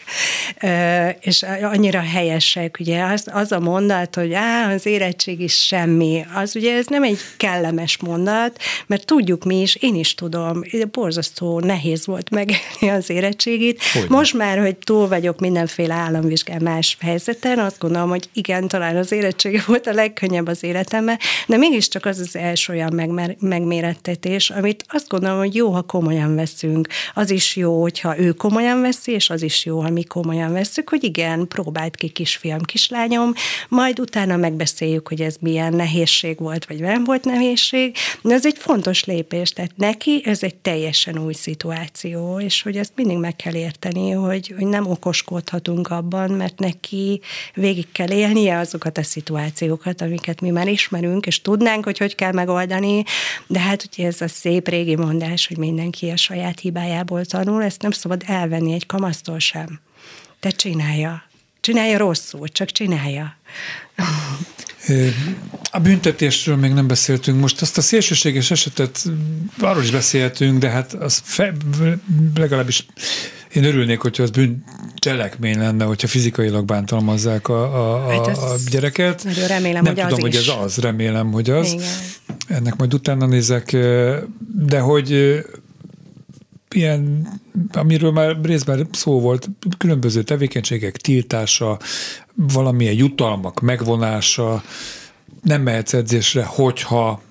[1.20, 6.56] és annyira helyesek, ugye az, az a mondat, hogy á, az érettség is semmi, az
[6.56, 10.62] ugye ez nem egy kellemes mondat, mert tudjuk mi is, én is tudom,
[10.92, 13.82] borzasztó nehéz volt megélni az érettségit.
[13.92, 18.96] Hogy Most már, hogy túl vagyok mindenféle államvizsgán más helyzeten, azt gondolom, hogy igen, talán
[18.96, 24.50] az érettsége volt a legkönnyebb az életemben, de mégiscsak az az első olyan meg, megmérettetés,
[24.50, 26.88] amit azt gondolom, hogy jó, ha komolyan veszünk.
[27.14, 30.88] Az is jó, hogyha ő komolyan veszi, és az is jó, ha mi komolyan veszük,
[30.88, 33.32] hogy igen, próbált ki kisfiam, kislányom,
[33.68, 37.96] majd utána megbeszéljük, hogy ez milyen nehézség volt, vagy nem volt nehézség.
[38.22, 42.76] De ez egy fontos lépés, tehát ne neki ez egy teljesen új szituáció, és hogy
[42.76, 47.20] ezt mindig meg kell érteni, hogy, hogy nem okoskodhatunk abban, mert neki
[47.54, 52.32] végig kell élnie azokat a szituációkat, amiket mi már ismerünk, és tudnánk, hogy hogy kell
[52.32, 53.04] megoldani,
[53.46, 57.82] de hát ugye ez a szép régi mondás, hogy mindenki a saját hibájából tanul, ezt
[57.82, 59.80] nem szabad elvenni egy kamasztól sem.
[60.40, 61.22] Te csinálja.
[61.60, 63.36] Csinálja rosszul, csak csinálja.
[65.70, 67.40] A büntetésről még nem beszéltünk.
[67.40, 69.04] Most azt a szélsőséges esetet,
[69.60, 71.52] arról is beszélhetünk, de hát az fe,
[72.34, 72.86] legalábbis
[73.52, 79.24] én örülnék, hogyha az bűncselekmény lenne, hogyha fizikailag bántalmazzák a, a, a, hát a gyereket.
[79.24, 80.48] Nagyon remélem, nem hogy tudom, az hogy is.
[80.48, 81.72] ez az, remélem, hogy az.
[81.72, 81.86] Igen.
[82.48, 83.76] Ennek majd utána nézek,
[84.66, 85.38] de hogy
[86.74, 87.28] ilyen,
[87.72, 91.78] amiről már részben szó volt, különböző tevékenységek tiltása,
[92.34, 94.62] valamilyen jutalmak megvonása,
[95.42, 97.22] nem mehetsz edzésre, hogyha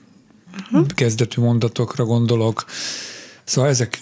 [0.71, 0.88] uh-huh.
[0.88, 2.65] kezdetű mondatokra gondolok.
[3.43, 4.01] Szóval ezek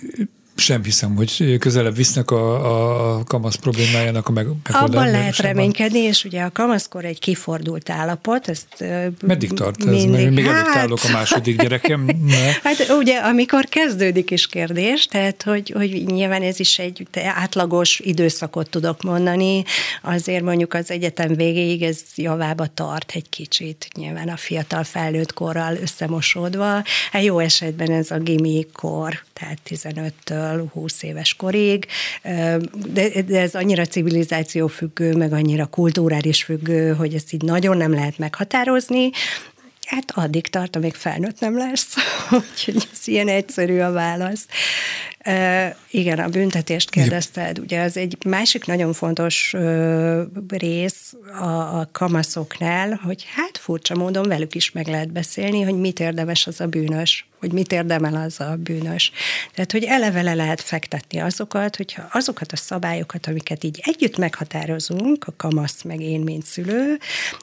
[0.60, 6.24] sem hiszem, hogy közelebb visznek a, a kamasz problémájának a meg, Abban lehet reménykedni, és
[6.24, 8.84] ugye a kamaszkor egy kifordult állapot, ezt
[9.22, 9.86] Meddig tart ez?
[9.86, 12.08] Mindig, még hát, előtt állok a második gyerekem.
[12.30, 12.52] Ne.
[12.64, 18.70] Hát ugye, amikor kezdődik is kérdés, tehát hogy, hogy nyilván ez is egy átlagos időszakot
[18.70, 19.64] tudok mondani,
[20.02, 25.76] azért mondjuk az egyetem végéig ez javába tart egy kicsit, nyilván a fiatal felnőtt korral
[25.76, 26.84] összemosódva.
[27.12, 31.86] Hát jó esetben ez a gimi kor, tehát 15-től 20 éves korig,
[32.94, 37.94] de, de ez annyira civilizáció függő, meg annyira kultúrális függő, hogy ezt így nagyon nem
[37.94, 39.10] lehet meghatározni,
[39.90, 41.96] Hát addig tart, amíg felnőtt nem lesz.
[42.52, 44.46] Úgyhogy ez ilyen egyszerű a válasz.
[45.20, 47.60] E, igen, a büntetést kérdezted.
[47.60, 54.28] Ugye az egy másik nagyon fontos ö, rész a, a kamaszoknál, hogy hát furcsa módon
[54.28, 58.40] velük is meg lehet beszélni, hogy mit érdemes az a bűnös hogy mit érdemel az
[58.40, 59.12] a bűnös.
[59.54, 65.28] Tehát, hogy eleve le lehet fektetni azokat, hogyha azokat a szabályokat, amiket így együtt meghatározunk,
[65.28, 66.98] a kamasz meg én, mint szülő,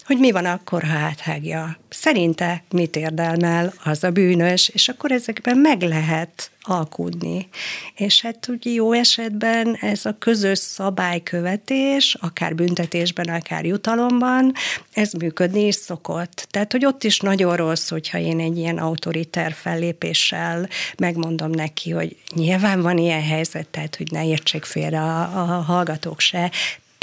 [0.05, 1.79] hogy mi van akkor, ha áthágja.
[1.89, 7.49] Szerinte mit érdemel az a bűnös, és akkor ezekben meg lehet alkudni.
[7.95, 14.53] És hát úgy jó esetben ez a közös szabálykövetés, akár büntetésben, akár jutalomban,
[14.93, 16.47] ez működni is szokott.
[16.51, 22.17] Tehát, hogy ott is nagyon rossz, hogyha én egy ilyen autoriter fellépéssel megmondom neki, hogy
[22.35, 26.51] nyilván van ilyen helyzet, tehát, hogy ne értsék félre a, a hallgatók se,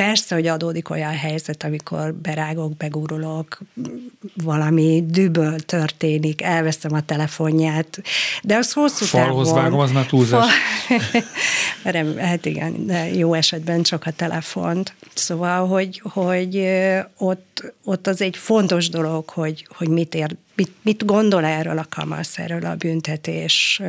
[0.06, 3.58] persze, hogy adódik olyan helyzet, amikor berágok, begurulok,
[4.44, 8.02] valami düböl történik, elveszem a telefonját,
[8.44, 9.64] de az hosszú Falhoz távon...
[9.64, 10.46] vágom, az már túlzás.
[11.84, 11.92] Fa...
[12.18, 14.94] hát igen, de jó esetben csak a telefont.
[15.14, 16.68] Szóval, hogy, hogy
[17.18, 21.86] ott, ott az egy fontos dolog, hogy, hogy mit ér mit, mit gondol erről a
[21.90, 23.82] kamasz, erről a büntetés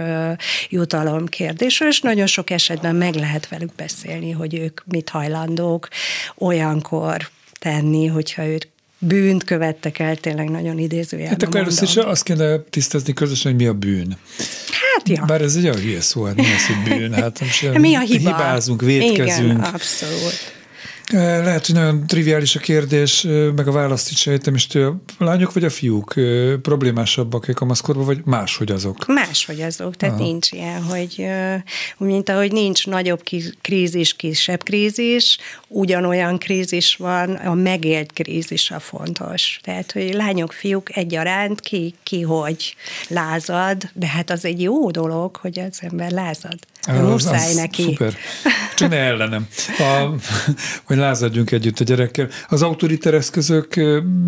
[0.68, 5.88] jutalom kérdésről, és nagyon sok esetben meg lehet velük beszélni, hogy ők mit hajlandók
[6.34, 12.22] olyankor tenni, hogyha őt bűnt követtek el, tényleg nagyon idézőjelben Hát akkor először is azt
[12.22, 14.16] kéne tisztázni közösen, hogy mi a bűn.
[14.70, 15.24] Hát ja.
[15.24, 17.12] Bár ez egy olyan hülye szó, hát mi az, hogy bűn?
[17.12, 18.36] Hát nem mi a hiba?
[18.36, 19.50] Hibázunk, védkezünk.
[19.50, 20.63] Igen, abszolút.
[21.12, 23.22] Lehet, hogy nagyon triviális a kérdés,
[23.56, 24.74] meg a választ is sejtem, és
[25.18, 26.14] a lányok vagy a fiúk
[26.62, 29.06] problémásabbak a kamaszkorban, vagy máshogy azok?
[29.06, 30.24] Máshogy azok, tehát Aha.
[30.24, 31.26] nincs ilyen, hogy
[31.96, 33.22] mint ahogy nincs nagyobb
[33.60, 35.38] krízis, kisebb krízis,
[35.68, 39.58] ugyanolyan krízis van, a megélt krízis a fontos.
[39.62, 42.76] Tehát, hogy lányok, fiúk egyaránt ki, ki hogy
[43.08, 46.58] lázad, de hát az egy jó dolog, hogy az ember lázad.
[46.86, 47.82] Az, muszáj az neki.
[47.82, 48.14] Szuper.
[48.76, 49.48] Csak ne ellenem.
[49.78, 50.14] A,
[50.94, 52.28] hogy lázadjunk együtt a gyerekkel.
[52.48, 53.74] Az autoriter eszközök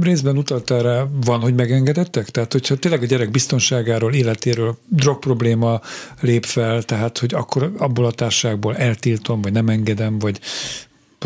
[0.01, 2.29] részben utaltál rá, van, hogy megengedettek?
[2.29, 5.81] Tehát, hogyha tényleg a gyerek biztonságáról, életéről drog probléma
[6.21, 10.41] lép fel, tehát, hogy akkor abból a társágból eltiltom, vagy nem engedem, vagy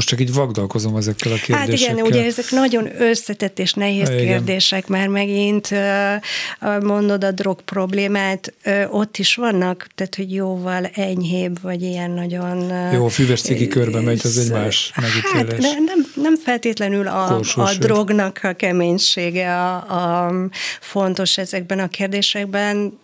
[0.01, 1.88] most csak így vagdalkozom ezekkel a kérdésekkel.
[1.88, 4.26] Hát igen, ugye ezek nagyon összetett és nehéz igen.
[4.26, 5.68] kérdések, mert megint
[6.80, 8.53] mondod a drog problémát,
[8.90, 12.72] ott is vannak, tehát hogy jóval enyhébb, vagy ilyen nagyon...
[12.92, 15.64] Jó, a füves cigi körbe megy, az egy más megítélés.
[15.64, 20.32] Hát, nem, nem feltétlenül a, a drognak a keménysége a, a
[20.80, 22.98] fontos ezekben a kérdésekben.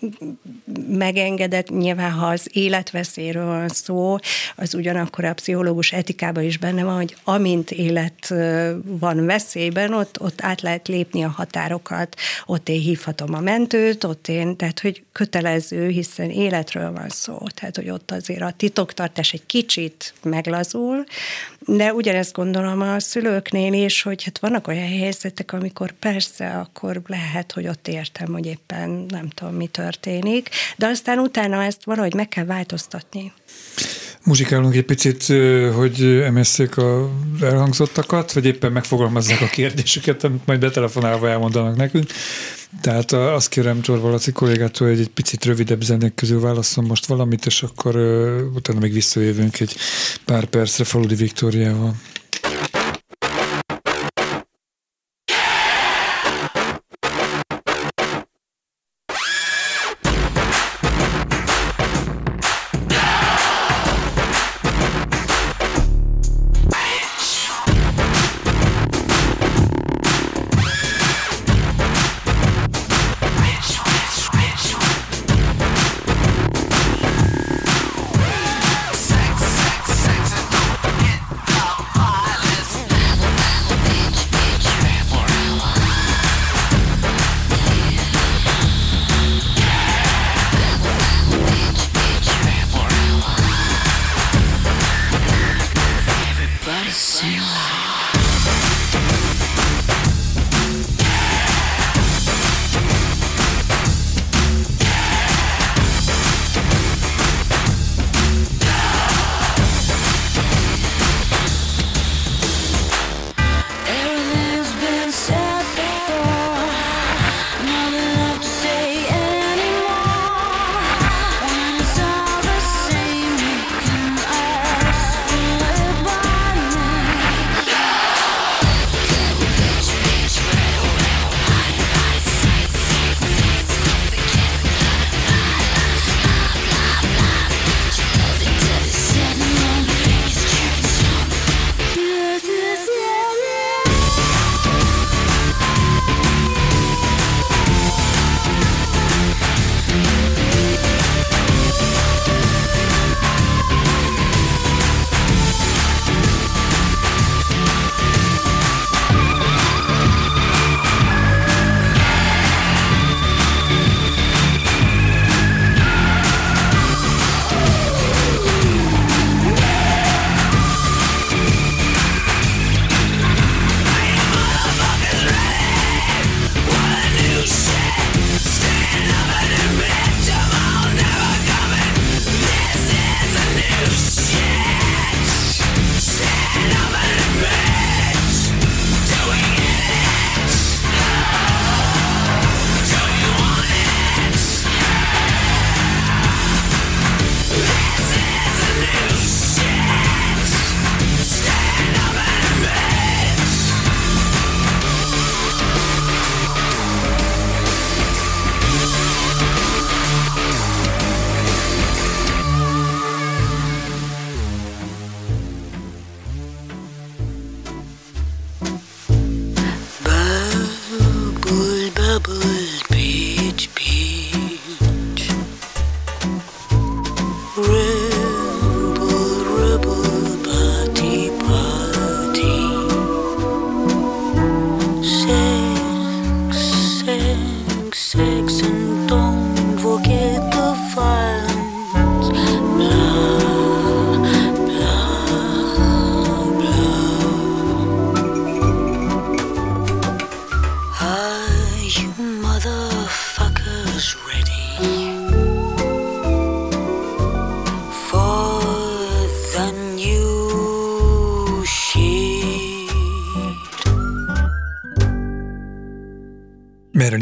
[0.89, 4.17] Megengedett nyilván, ha az életveszélyről van szó,
[4.57, 8.29] az ugyanakkor a pszichológus etikában is benne van, hogy amint élet
[8.85, 12.17] van veszélyben, ott, ott át lehet lépni a határokat,
[12.47, 17.77] ott én hívhatom a mentőt, ott én, tehát hogy kötelező, hiszen életről van szó, tehát
[17.77, 21.05] hogy ott azért a titoktartás egy kicsit meglazul,
[21.67, 27.53] de ugyanezt gondolom a szülőknél is, hogy hát vannak olyan helyzetek, amikor persze akkor lehet,
[27.53, 32.29] hogy ott értem, hogy éppen nem tudom, mi történik, de aztán utána ezt valahogy meg
[32.29, 33.33] kell változtatni.
[34.27, 35.25] Muzsikálunk egy picit,
[35.75, 37.11] hogy emesszék a
[37.41, 42.11] elhangzottakat, vagy éppen megfogalmazzák a kérdéseket, amit majd betelefonálva elmondanak nekünk.
[42.81, 47.47] Tehát azt kérem Csorba Laci kollégától, hogy egy picit rövidebb zenék közül válaszol most valamit,
[47.47, 47.97] és akkor
[48.55, 49.77] utána még visszajövünk egy
[50.25, 51.95] pár percre Faludi Viktóriával.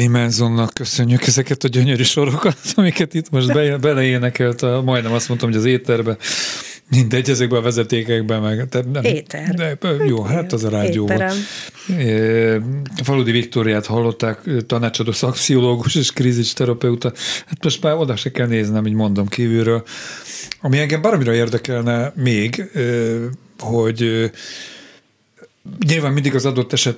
[0.07, 5.27] Marilyn Mansonnak köszönjük ezeket a gyönyörű sorokat, amiket itt most be, beleénekelt, a, majdnem azt
[5.27, 6.17] mondtam, hogy az étterbe,
[6.89, 8.69] mindegy, ezekben a vezetékekben meg.
[8.69, 9.53] Tehát nem, Éter.
[9.53, 9.77] De,
[10.07, 11.33] jó, hát az a rádió volt.
[13.03, 17.11] Faludi Viktóriát hallották, tanácsadó szakpszichológus és krízisterapeuta.
[17.45, 19.83] Hát most már oda se kell néznem, így mondom kívülről.
[20.61, 22.63] Ami engem baromira érdekelne még,
[23.59, 24.31] hogy
[25.87, 26.97] Nyilván mindig az adott eset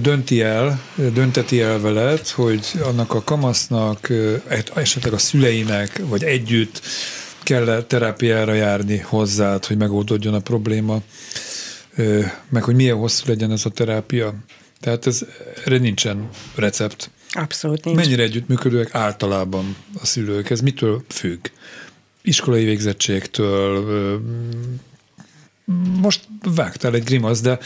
[0.00, 0.80] dönti el,
[1.12, 4.12] dönteti el veled, hogy annak a kamasznak,
[4.74, 6.80] esetleg a szüleinek, vagy együtt
[7.42, 11.02] kell terápiára járni hozzád, hogy megoldódjon a probléma,
[12.48, 14.34] meg hogy milyen hosszú legyen ez a terápia.
[14.80, 15.26] Tehát ez,
[15.64, 17.10] erre nincsen recept.
[17.30, 17.96] Abszolút nincs.
[17.96, 20.50] Mennyire együttműködőek általában a szülők?
[20.50, 21.46] Ez mitől függ?
[22.22, 24.20] Iskolai végzettségtől,
[26.00, 26.20] most
[26.54, 27.58] vágtál egy grimasz, de,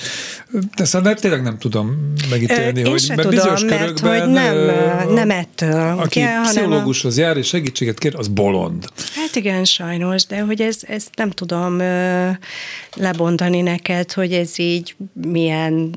[0.77, 4.57] de szóval tényleg nem tudom megítélni, Én hogy mert tudom, bizonyos mert körökben, hogy nem,
[5.15, 5.99] nem ettől.
[5.99, 8.89] Aki ugye, hanem a- pszichológushoz jár és segítséget kér, az bolond.
[9.15, 11.77] Hát igen, sajnos, de hogy ez, ezt nem tudom
[12.95, 15.95] lebontani neked, hogy ez így milyen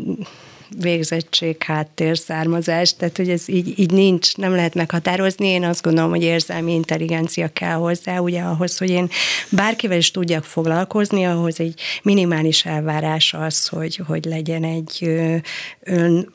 [0.80, 5.48] végzettség, háttér, származás, tehát hogy ez így, így nincs, nem lehet meghatározni.
[5.48, 9.10] Én azt gondolom, hogy érzelmi intelligencia kell hozzá, ugye ahhoz, hogy én
[9.50, 15.04] bárkivel is tudjak foglalkozni, ahhoz egy minimális elvárás az, hogy, hogy legyen egy
[15.80, 16.34] ön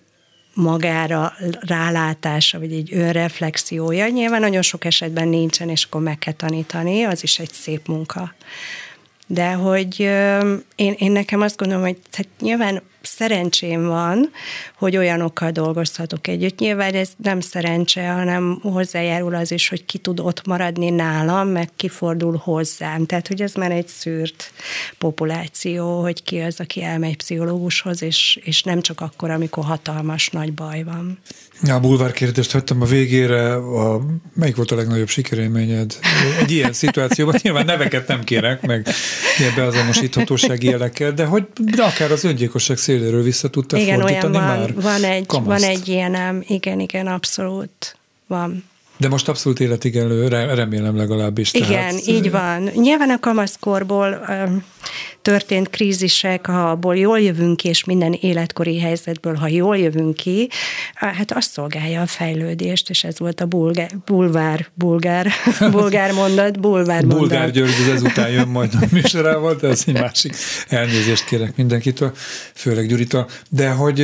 [0.54, 4.08] magára rálátása, vagy egy önreflexiója.
[4.08, 8.34] Nyilván nagyon sok esetben nincsen, és akkor meg kell tanítani, az is egy szép munka.
[9.26, 10.00] De hogy
[10.76, 14.30] én, én nekem azt gondolom, hogy tehát nyilván szerencsém van,
[14.78, 16.58] hogy olyanokkal dolgozhatok együtt.
[16.58, 21.68] Nyilván ez nem szerencse, hanem hozzájárul az is, hogy ki tud ott maradni nálam, meg
[21.76, 23.06] kifordul hozzám.
[23.06, 24.52] Tehát, hogy ez már egy szűrt
[24.98, 30.52] populáció, hogy ki az, aki elmegy pszichológushoz, és, és nem csak akkor, amikor hatalmas nagy
[30.52, 31.18] baj van.
[31.68, 33.54] A bulvár kérdést hagytam a végére.
[33.54, 34.00] A,
[34.34, 35.98] melyik volt a legnagyobb sikerélményed?
[36.40, 38.86] Egy ilyen szituációban nyilván neveket nem kérek, meg
[39.38, 44.46] ilyen beazonosíthatósági jelekkel, de hogy de akár az öngyilkosság széléről vissza tudtál Igen, olyan fordítani
[44.46, 48.64] van, már van egy, van egy ilyenem, igen, igen, abszolút van.
[48.96, 51.52] De most abszolút életigenlő, re- remélem legalábbis.
[51.52, 52.62] Igen, tehát, így van.
[52.74, 54.64] Nyilván a kamaszkorból öm,
[55.22, 60.48] történt krízisek, ha abból jól jövünk ki, és minden életkori helyzetből, ha jól jövünk ki,
[60.94, 65.32] hát azt szolgálja a fejlődést, és ez volt a bulgár, bulvár, bulgár,
[65.70, 67.18] bulgár mondat, bulvár mondat.
[67.18, 70.34] Bulgár György ezután jön majd a műsorával, de ez egy másik
[70.68, 72.12] elnézést kérek mindenkitől,
[72.54, 73.28] főleg Gyuritól.
[73.48, 73.98] De hogy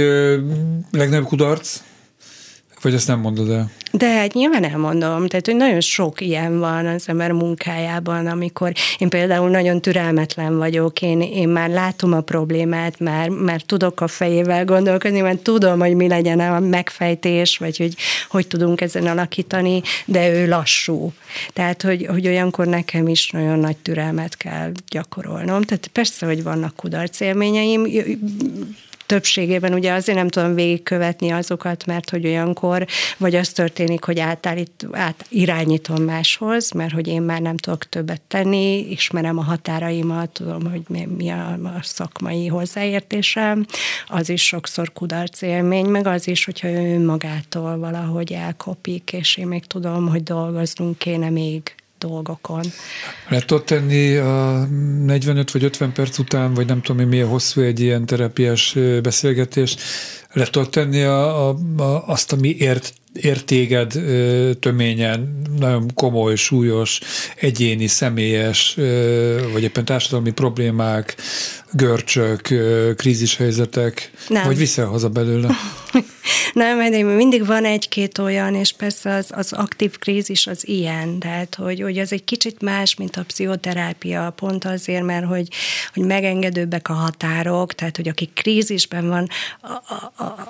[0.91, 1.81] legnagyobb kudarc?
[2.83, 3.71] Vagy ezt nem mondod el?
[3.93, 9.09] De hát nyilván elmondom, tehát hogy nagyon sok ilyen van az ember munkájában, amikor én
[9.09, 14.65] például nagyon türelmetlen vagyok, én, én már látom a problémát, már, már tudok a fejével
[14.65, 17.95] gondolkozni, már tudom, hogy mi legyen a megfejtés, vagy hogy
[18.29, 21.13] hogy tudunk ezen alakítani, de ő lassú.
[21.53, 25.63] Tehát, hogy, hogy olyankor nekem is nagyon nagy türelmet kell gyakorolnom.
[25.63, 27.87] Tehát persze, hogy vannak kudarc élményeim,
[29.13, 29.75] többségében.
[29.75, 32.87] Ugye azért nem tudom végigkövetni azokat, mert hogy olyankor,
[33.19, 38.21] vagy az történik, hogy átállít, át irányítom máshoz, mert hogy én már nem tudok többet
[38.21, 43.67] tenni, ismerem a határaimat, tudom, hogy mi, mi a, a szakmai hozzáértésem,
[44.07, 49.47] az is sokszor kudarc élmény, meg az is, hogyha ő magától valahogy elkopik, és én
[49.47, 51.75] még tudom, hogy dolgoznunk kéne még
[52.07, 52.65] dolgokon.
[53.29, 54.67] Lehet ott tenni a
[55.05, 59.77] 45 vagy 50 perc után, vagy nem tudom milyen hosszú egy ilyen terápiás beszélgetés,
[60.33, 63.93] lehet ott tenni a, a, a, azt, ami ért, értéged
[64.61, 67.01] töményen, nagyon komoly, súlyos,
[67.37, 68.75] egyéni, személyes,
[69.53, 71.17] vagy éppen társadalmi problémák,
[71.73, 72.49] görcsök,
[72.97, 74.45] krízishelyzetek, Nem.
[74.45, 75.49] vagy viszel haza belőle?
[76.53, 81.55] Nem, mert mindig van egy-két olyan, és persze az, az aktív krízis az ilyen, tehát
[81.55, 85.49] hogy, hogy az egy kicsit más, mint a pszichoterápia, pont azért, mert hogy,
[85.95, 89.29] hogy megengedőbbek a határok, tehát hogy aki krízisben van,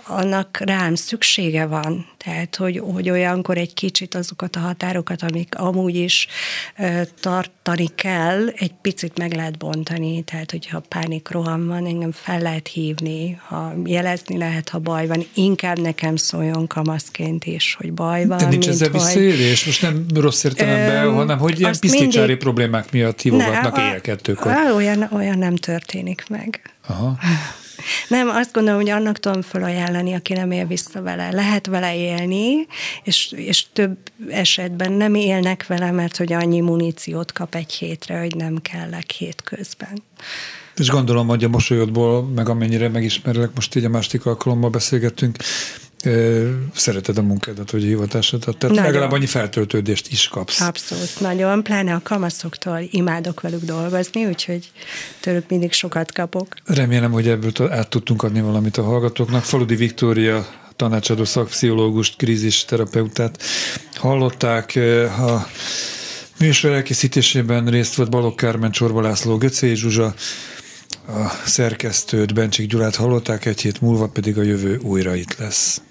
[0.06, 5.96] annak rám szüksége van, tehát hogy, hogy olyankor egy kicsit azokat a határokat, amik amúgy
[5.96, 6.26] is
[6.78, 12.68] ö, tartani kell, egy picit meg lehet bontani, tehát hogyha pánikroham van, engem fel lehet
[12.68, 18.38] hívni, ha jelezni lehet, ha baj van, inkább nekem szóljon kamaszként is, hogy baj van.
[18.38, 19.00] De nincs mint ezzel hogy...
[19.00, 19.64] visszaélés?
[19.64, 23.86] Most nem rossz értelemben, Öm, hanem hogy ilyen piszticsári mindig- problémák miatt hívogatnak Ne, a-
[23.86, 24.52] éjjel kettőkor.
[24.74, 26.60] Olyan, olyan nem történik meg.
[26.86, 27.18] Aha.
[28.08, 31.30] Nem, azt gondolom, hogy annak tudom felajánlani, aki nem él vissza vele.
[31.30, 32.66] Lehet vele élni,
[33.02, 33.98] és, és több
[34.30, 40.02] esetben nem élnek vele, mert hogy annyi muníciót kap egy hétre, hogy nem kellek hétközben.
[40.76, 45.36] És gondolom, hogy a mosolyodból, meg amennyire megismerlek, most így a másik alkalommal beszélgettünk,
[46.74, 48.90] szereted a munkádat, vagy a hivatásodat, tehát Nagyon.
[48.90, 50.60] legalább annyi feltöltődést is kapsz.
[50.60, 54.70] Abszolút, nagyon, pláne a kamaszoktól imádok velük dolgozni, úgyhogy
[55.20, 56.46] tőlük mindig sokat kapok.
[56.64, 59.42] Remélem, hogy ebből át tudtunk adni valamit a hallgatóknak.
[59.44, 60.46] Faludi Viktória
[60.76, 63.42] tanácsadó szakpszichológust, krízis terapeutát
[63.94, 64.74] hallották.
[64.74, 65.46] Eh, A
[66.38, 70.14] műsor elkészítésében részt vett Balogh Kármen, Csorba László, Göcé Zsuzsa,
[71.06, 75.82] a szerkesztőt, Bencsik Gyulát hallották, egy hét múlva pedig a jövő újra itt lesz.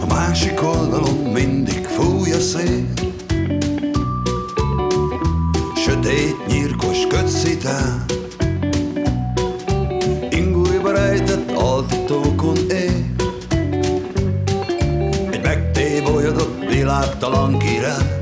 [0.00, 2.92] A másik oldalon mindig fúj a szél
[5.84, 8.11] Sötét, nyírkos kötszitán
[16.92, 18.20] világtalan király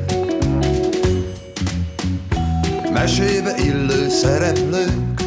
[2.92, 5.22] Mesébe illő szereplők.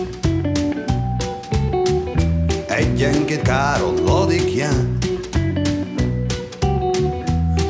[2.67, 4.97] Egyenként káron ladikján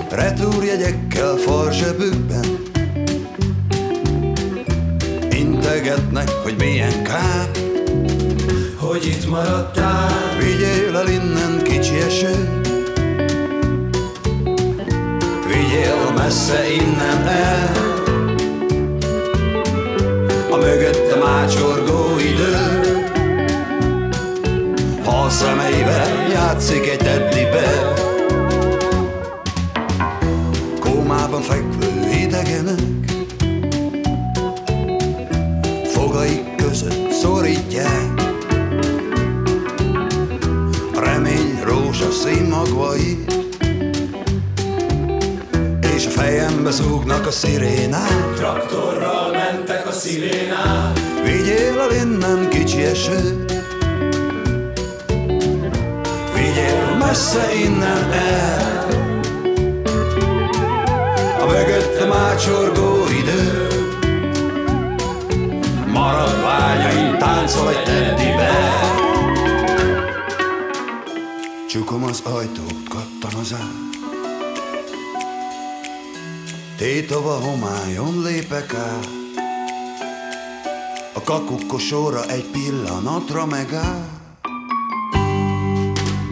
[0.10, 2.46] Retúrjegyekkel farzsebükben.
[5.30, 7.50] Integetnek, hogy milyen kár.
[8.78, 10.12] Hogy itt maradtál.
[10.40, 12.63] Vigyél el innen kicsi eső
[15.74, 17.72] Vigyél messze innen el.
[20.52, 22.82] A mögöttem ácsorgó idő.
[25.04, 27.94] Ha a szemeivel játszik egy teddibe
[30.80, 31.83] Kómában fekvő
[47.04, 48.34] zúgnak a szirénák.
[48.36, 51.00] Traktorral mentek a szirénák.
[51.24, 53.46] Vigyél el innen kicsi eső.
[56.36, 58.88] Vigyél messze innen el.
[61.40, 63.68] A mögöttem ácsorgó idő.
[65.88, 68.52] Maradványaim táncol egy teddibe
[71.70, 73.93] Csukom az ajtót, kattan az ár
[76.84, 79.08] Tétova homályon lépek át.
[81.14, 84.08] A kakukkosóra egy pillanatra megáll.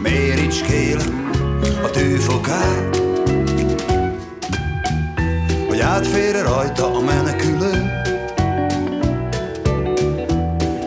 [0.02, 0.98] Méricskél
[1.82, 2.96] a tűfokát
[5.68, 7.90] Hogy átfér rajta a menekülő.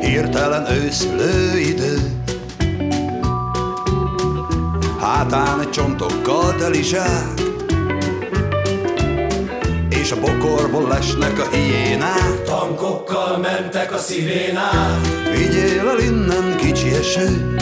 [0.02, 2.22] Hirtelen őszülő idő
[5.00, 7.35] Hátán egy csontokkal teli zsák
[10.06, 12.44] És a bokorból lesnek a hiénák.
[12.44, 15.00] Tankokkal mentek a szirénák.
[15.36, 17.56] Vigyél el innen kicsi eső.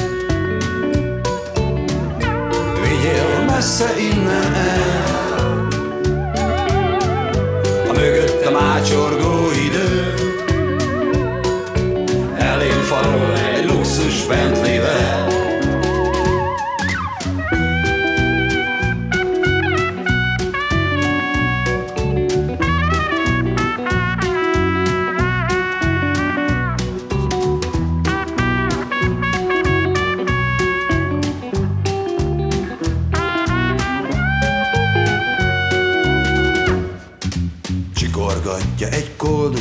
[2.81, 5.67] Vigyél messze innen el.
[7.89, 10.13] A mögöttem ácsorgó idő.
[12.37, 14.62] Elém farol egy luxus Bentley-vel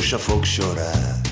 [0.03, 1.29] koldus a fogsorát.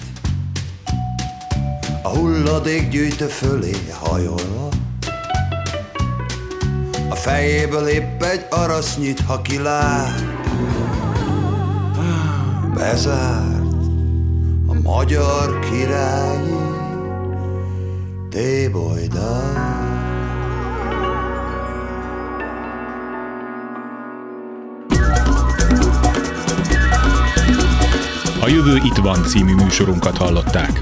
[2.03, 4.69] A hulladék gyűjtő fölé hajolva
[7.09, 10.23] A fejéből épp egy arasznyit, ha kilát.
[12.73, 13.83] Bezárt
[14.67, 16.55] a magyar királyi
[18.29, 19.70] tébolydal
[28.51, 30.79] jövő itt van című műsorunkat hallották.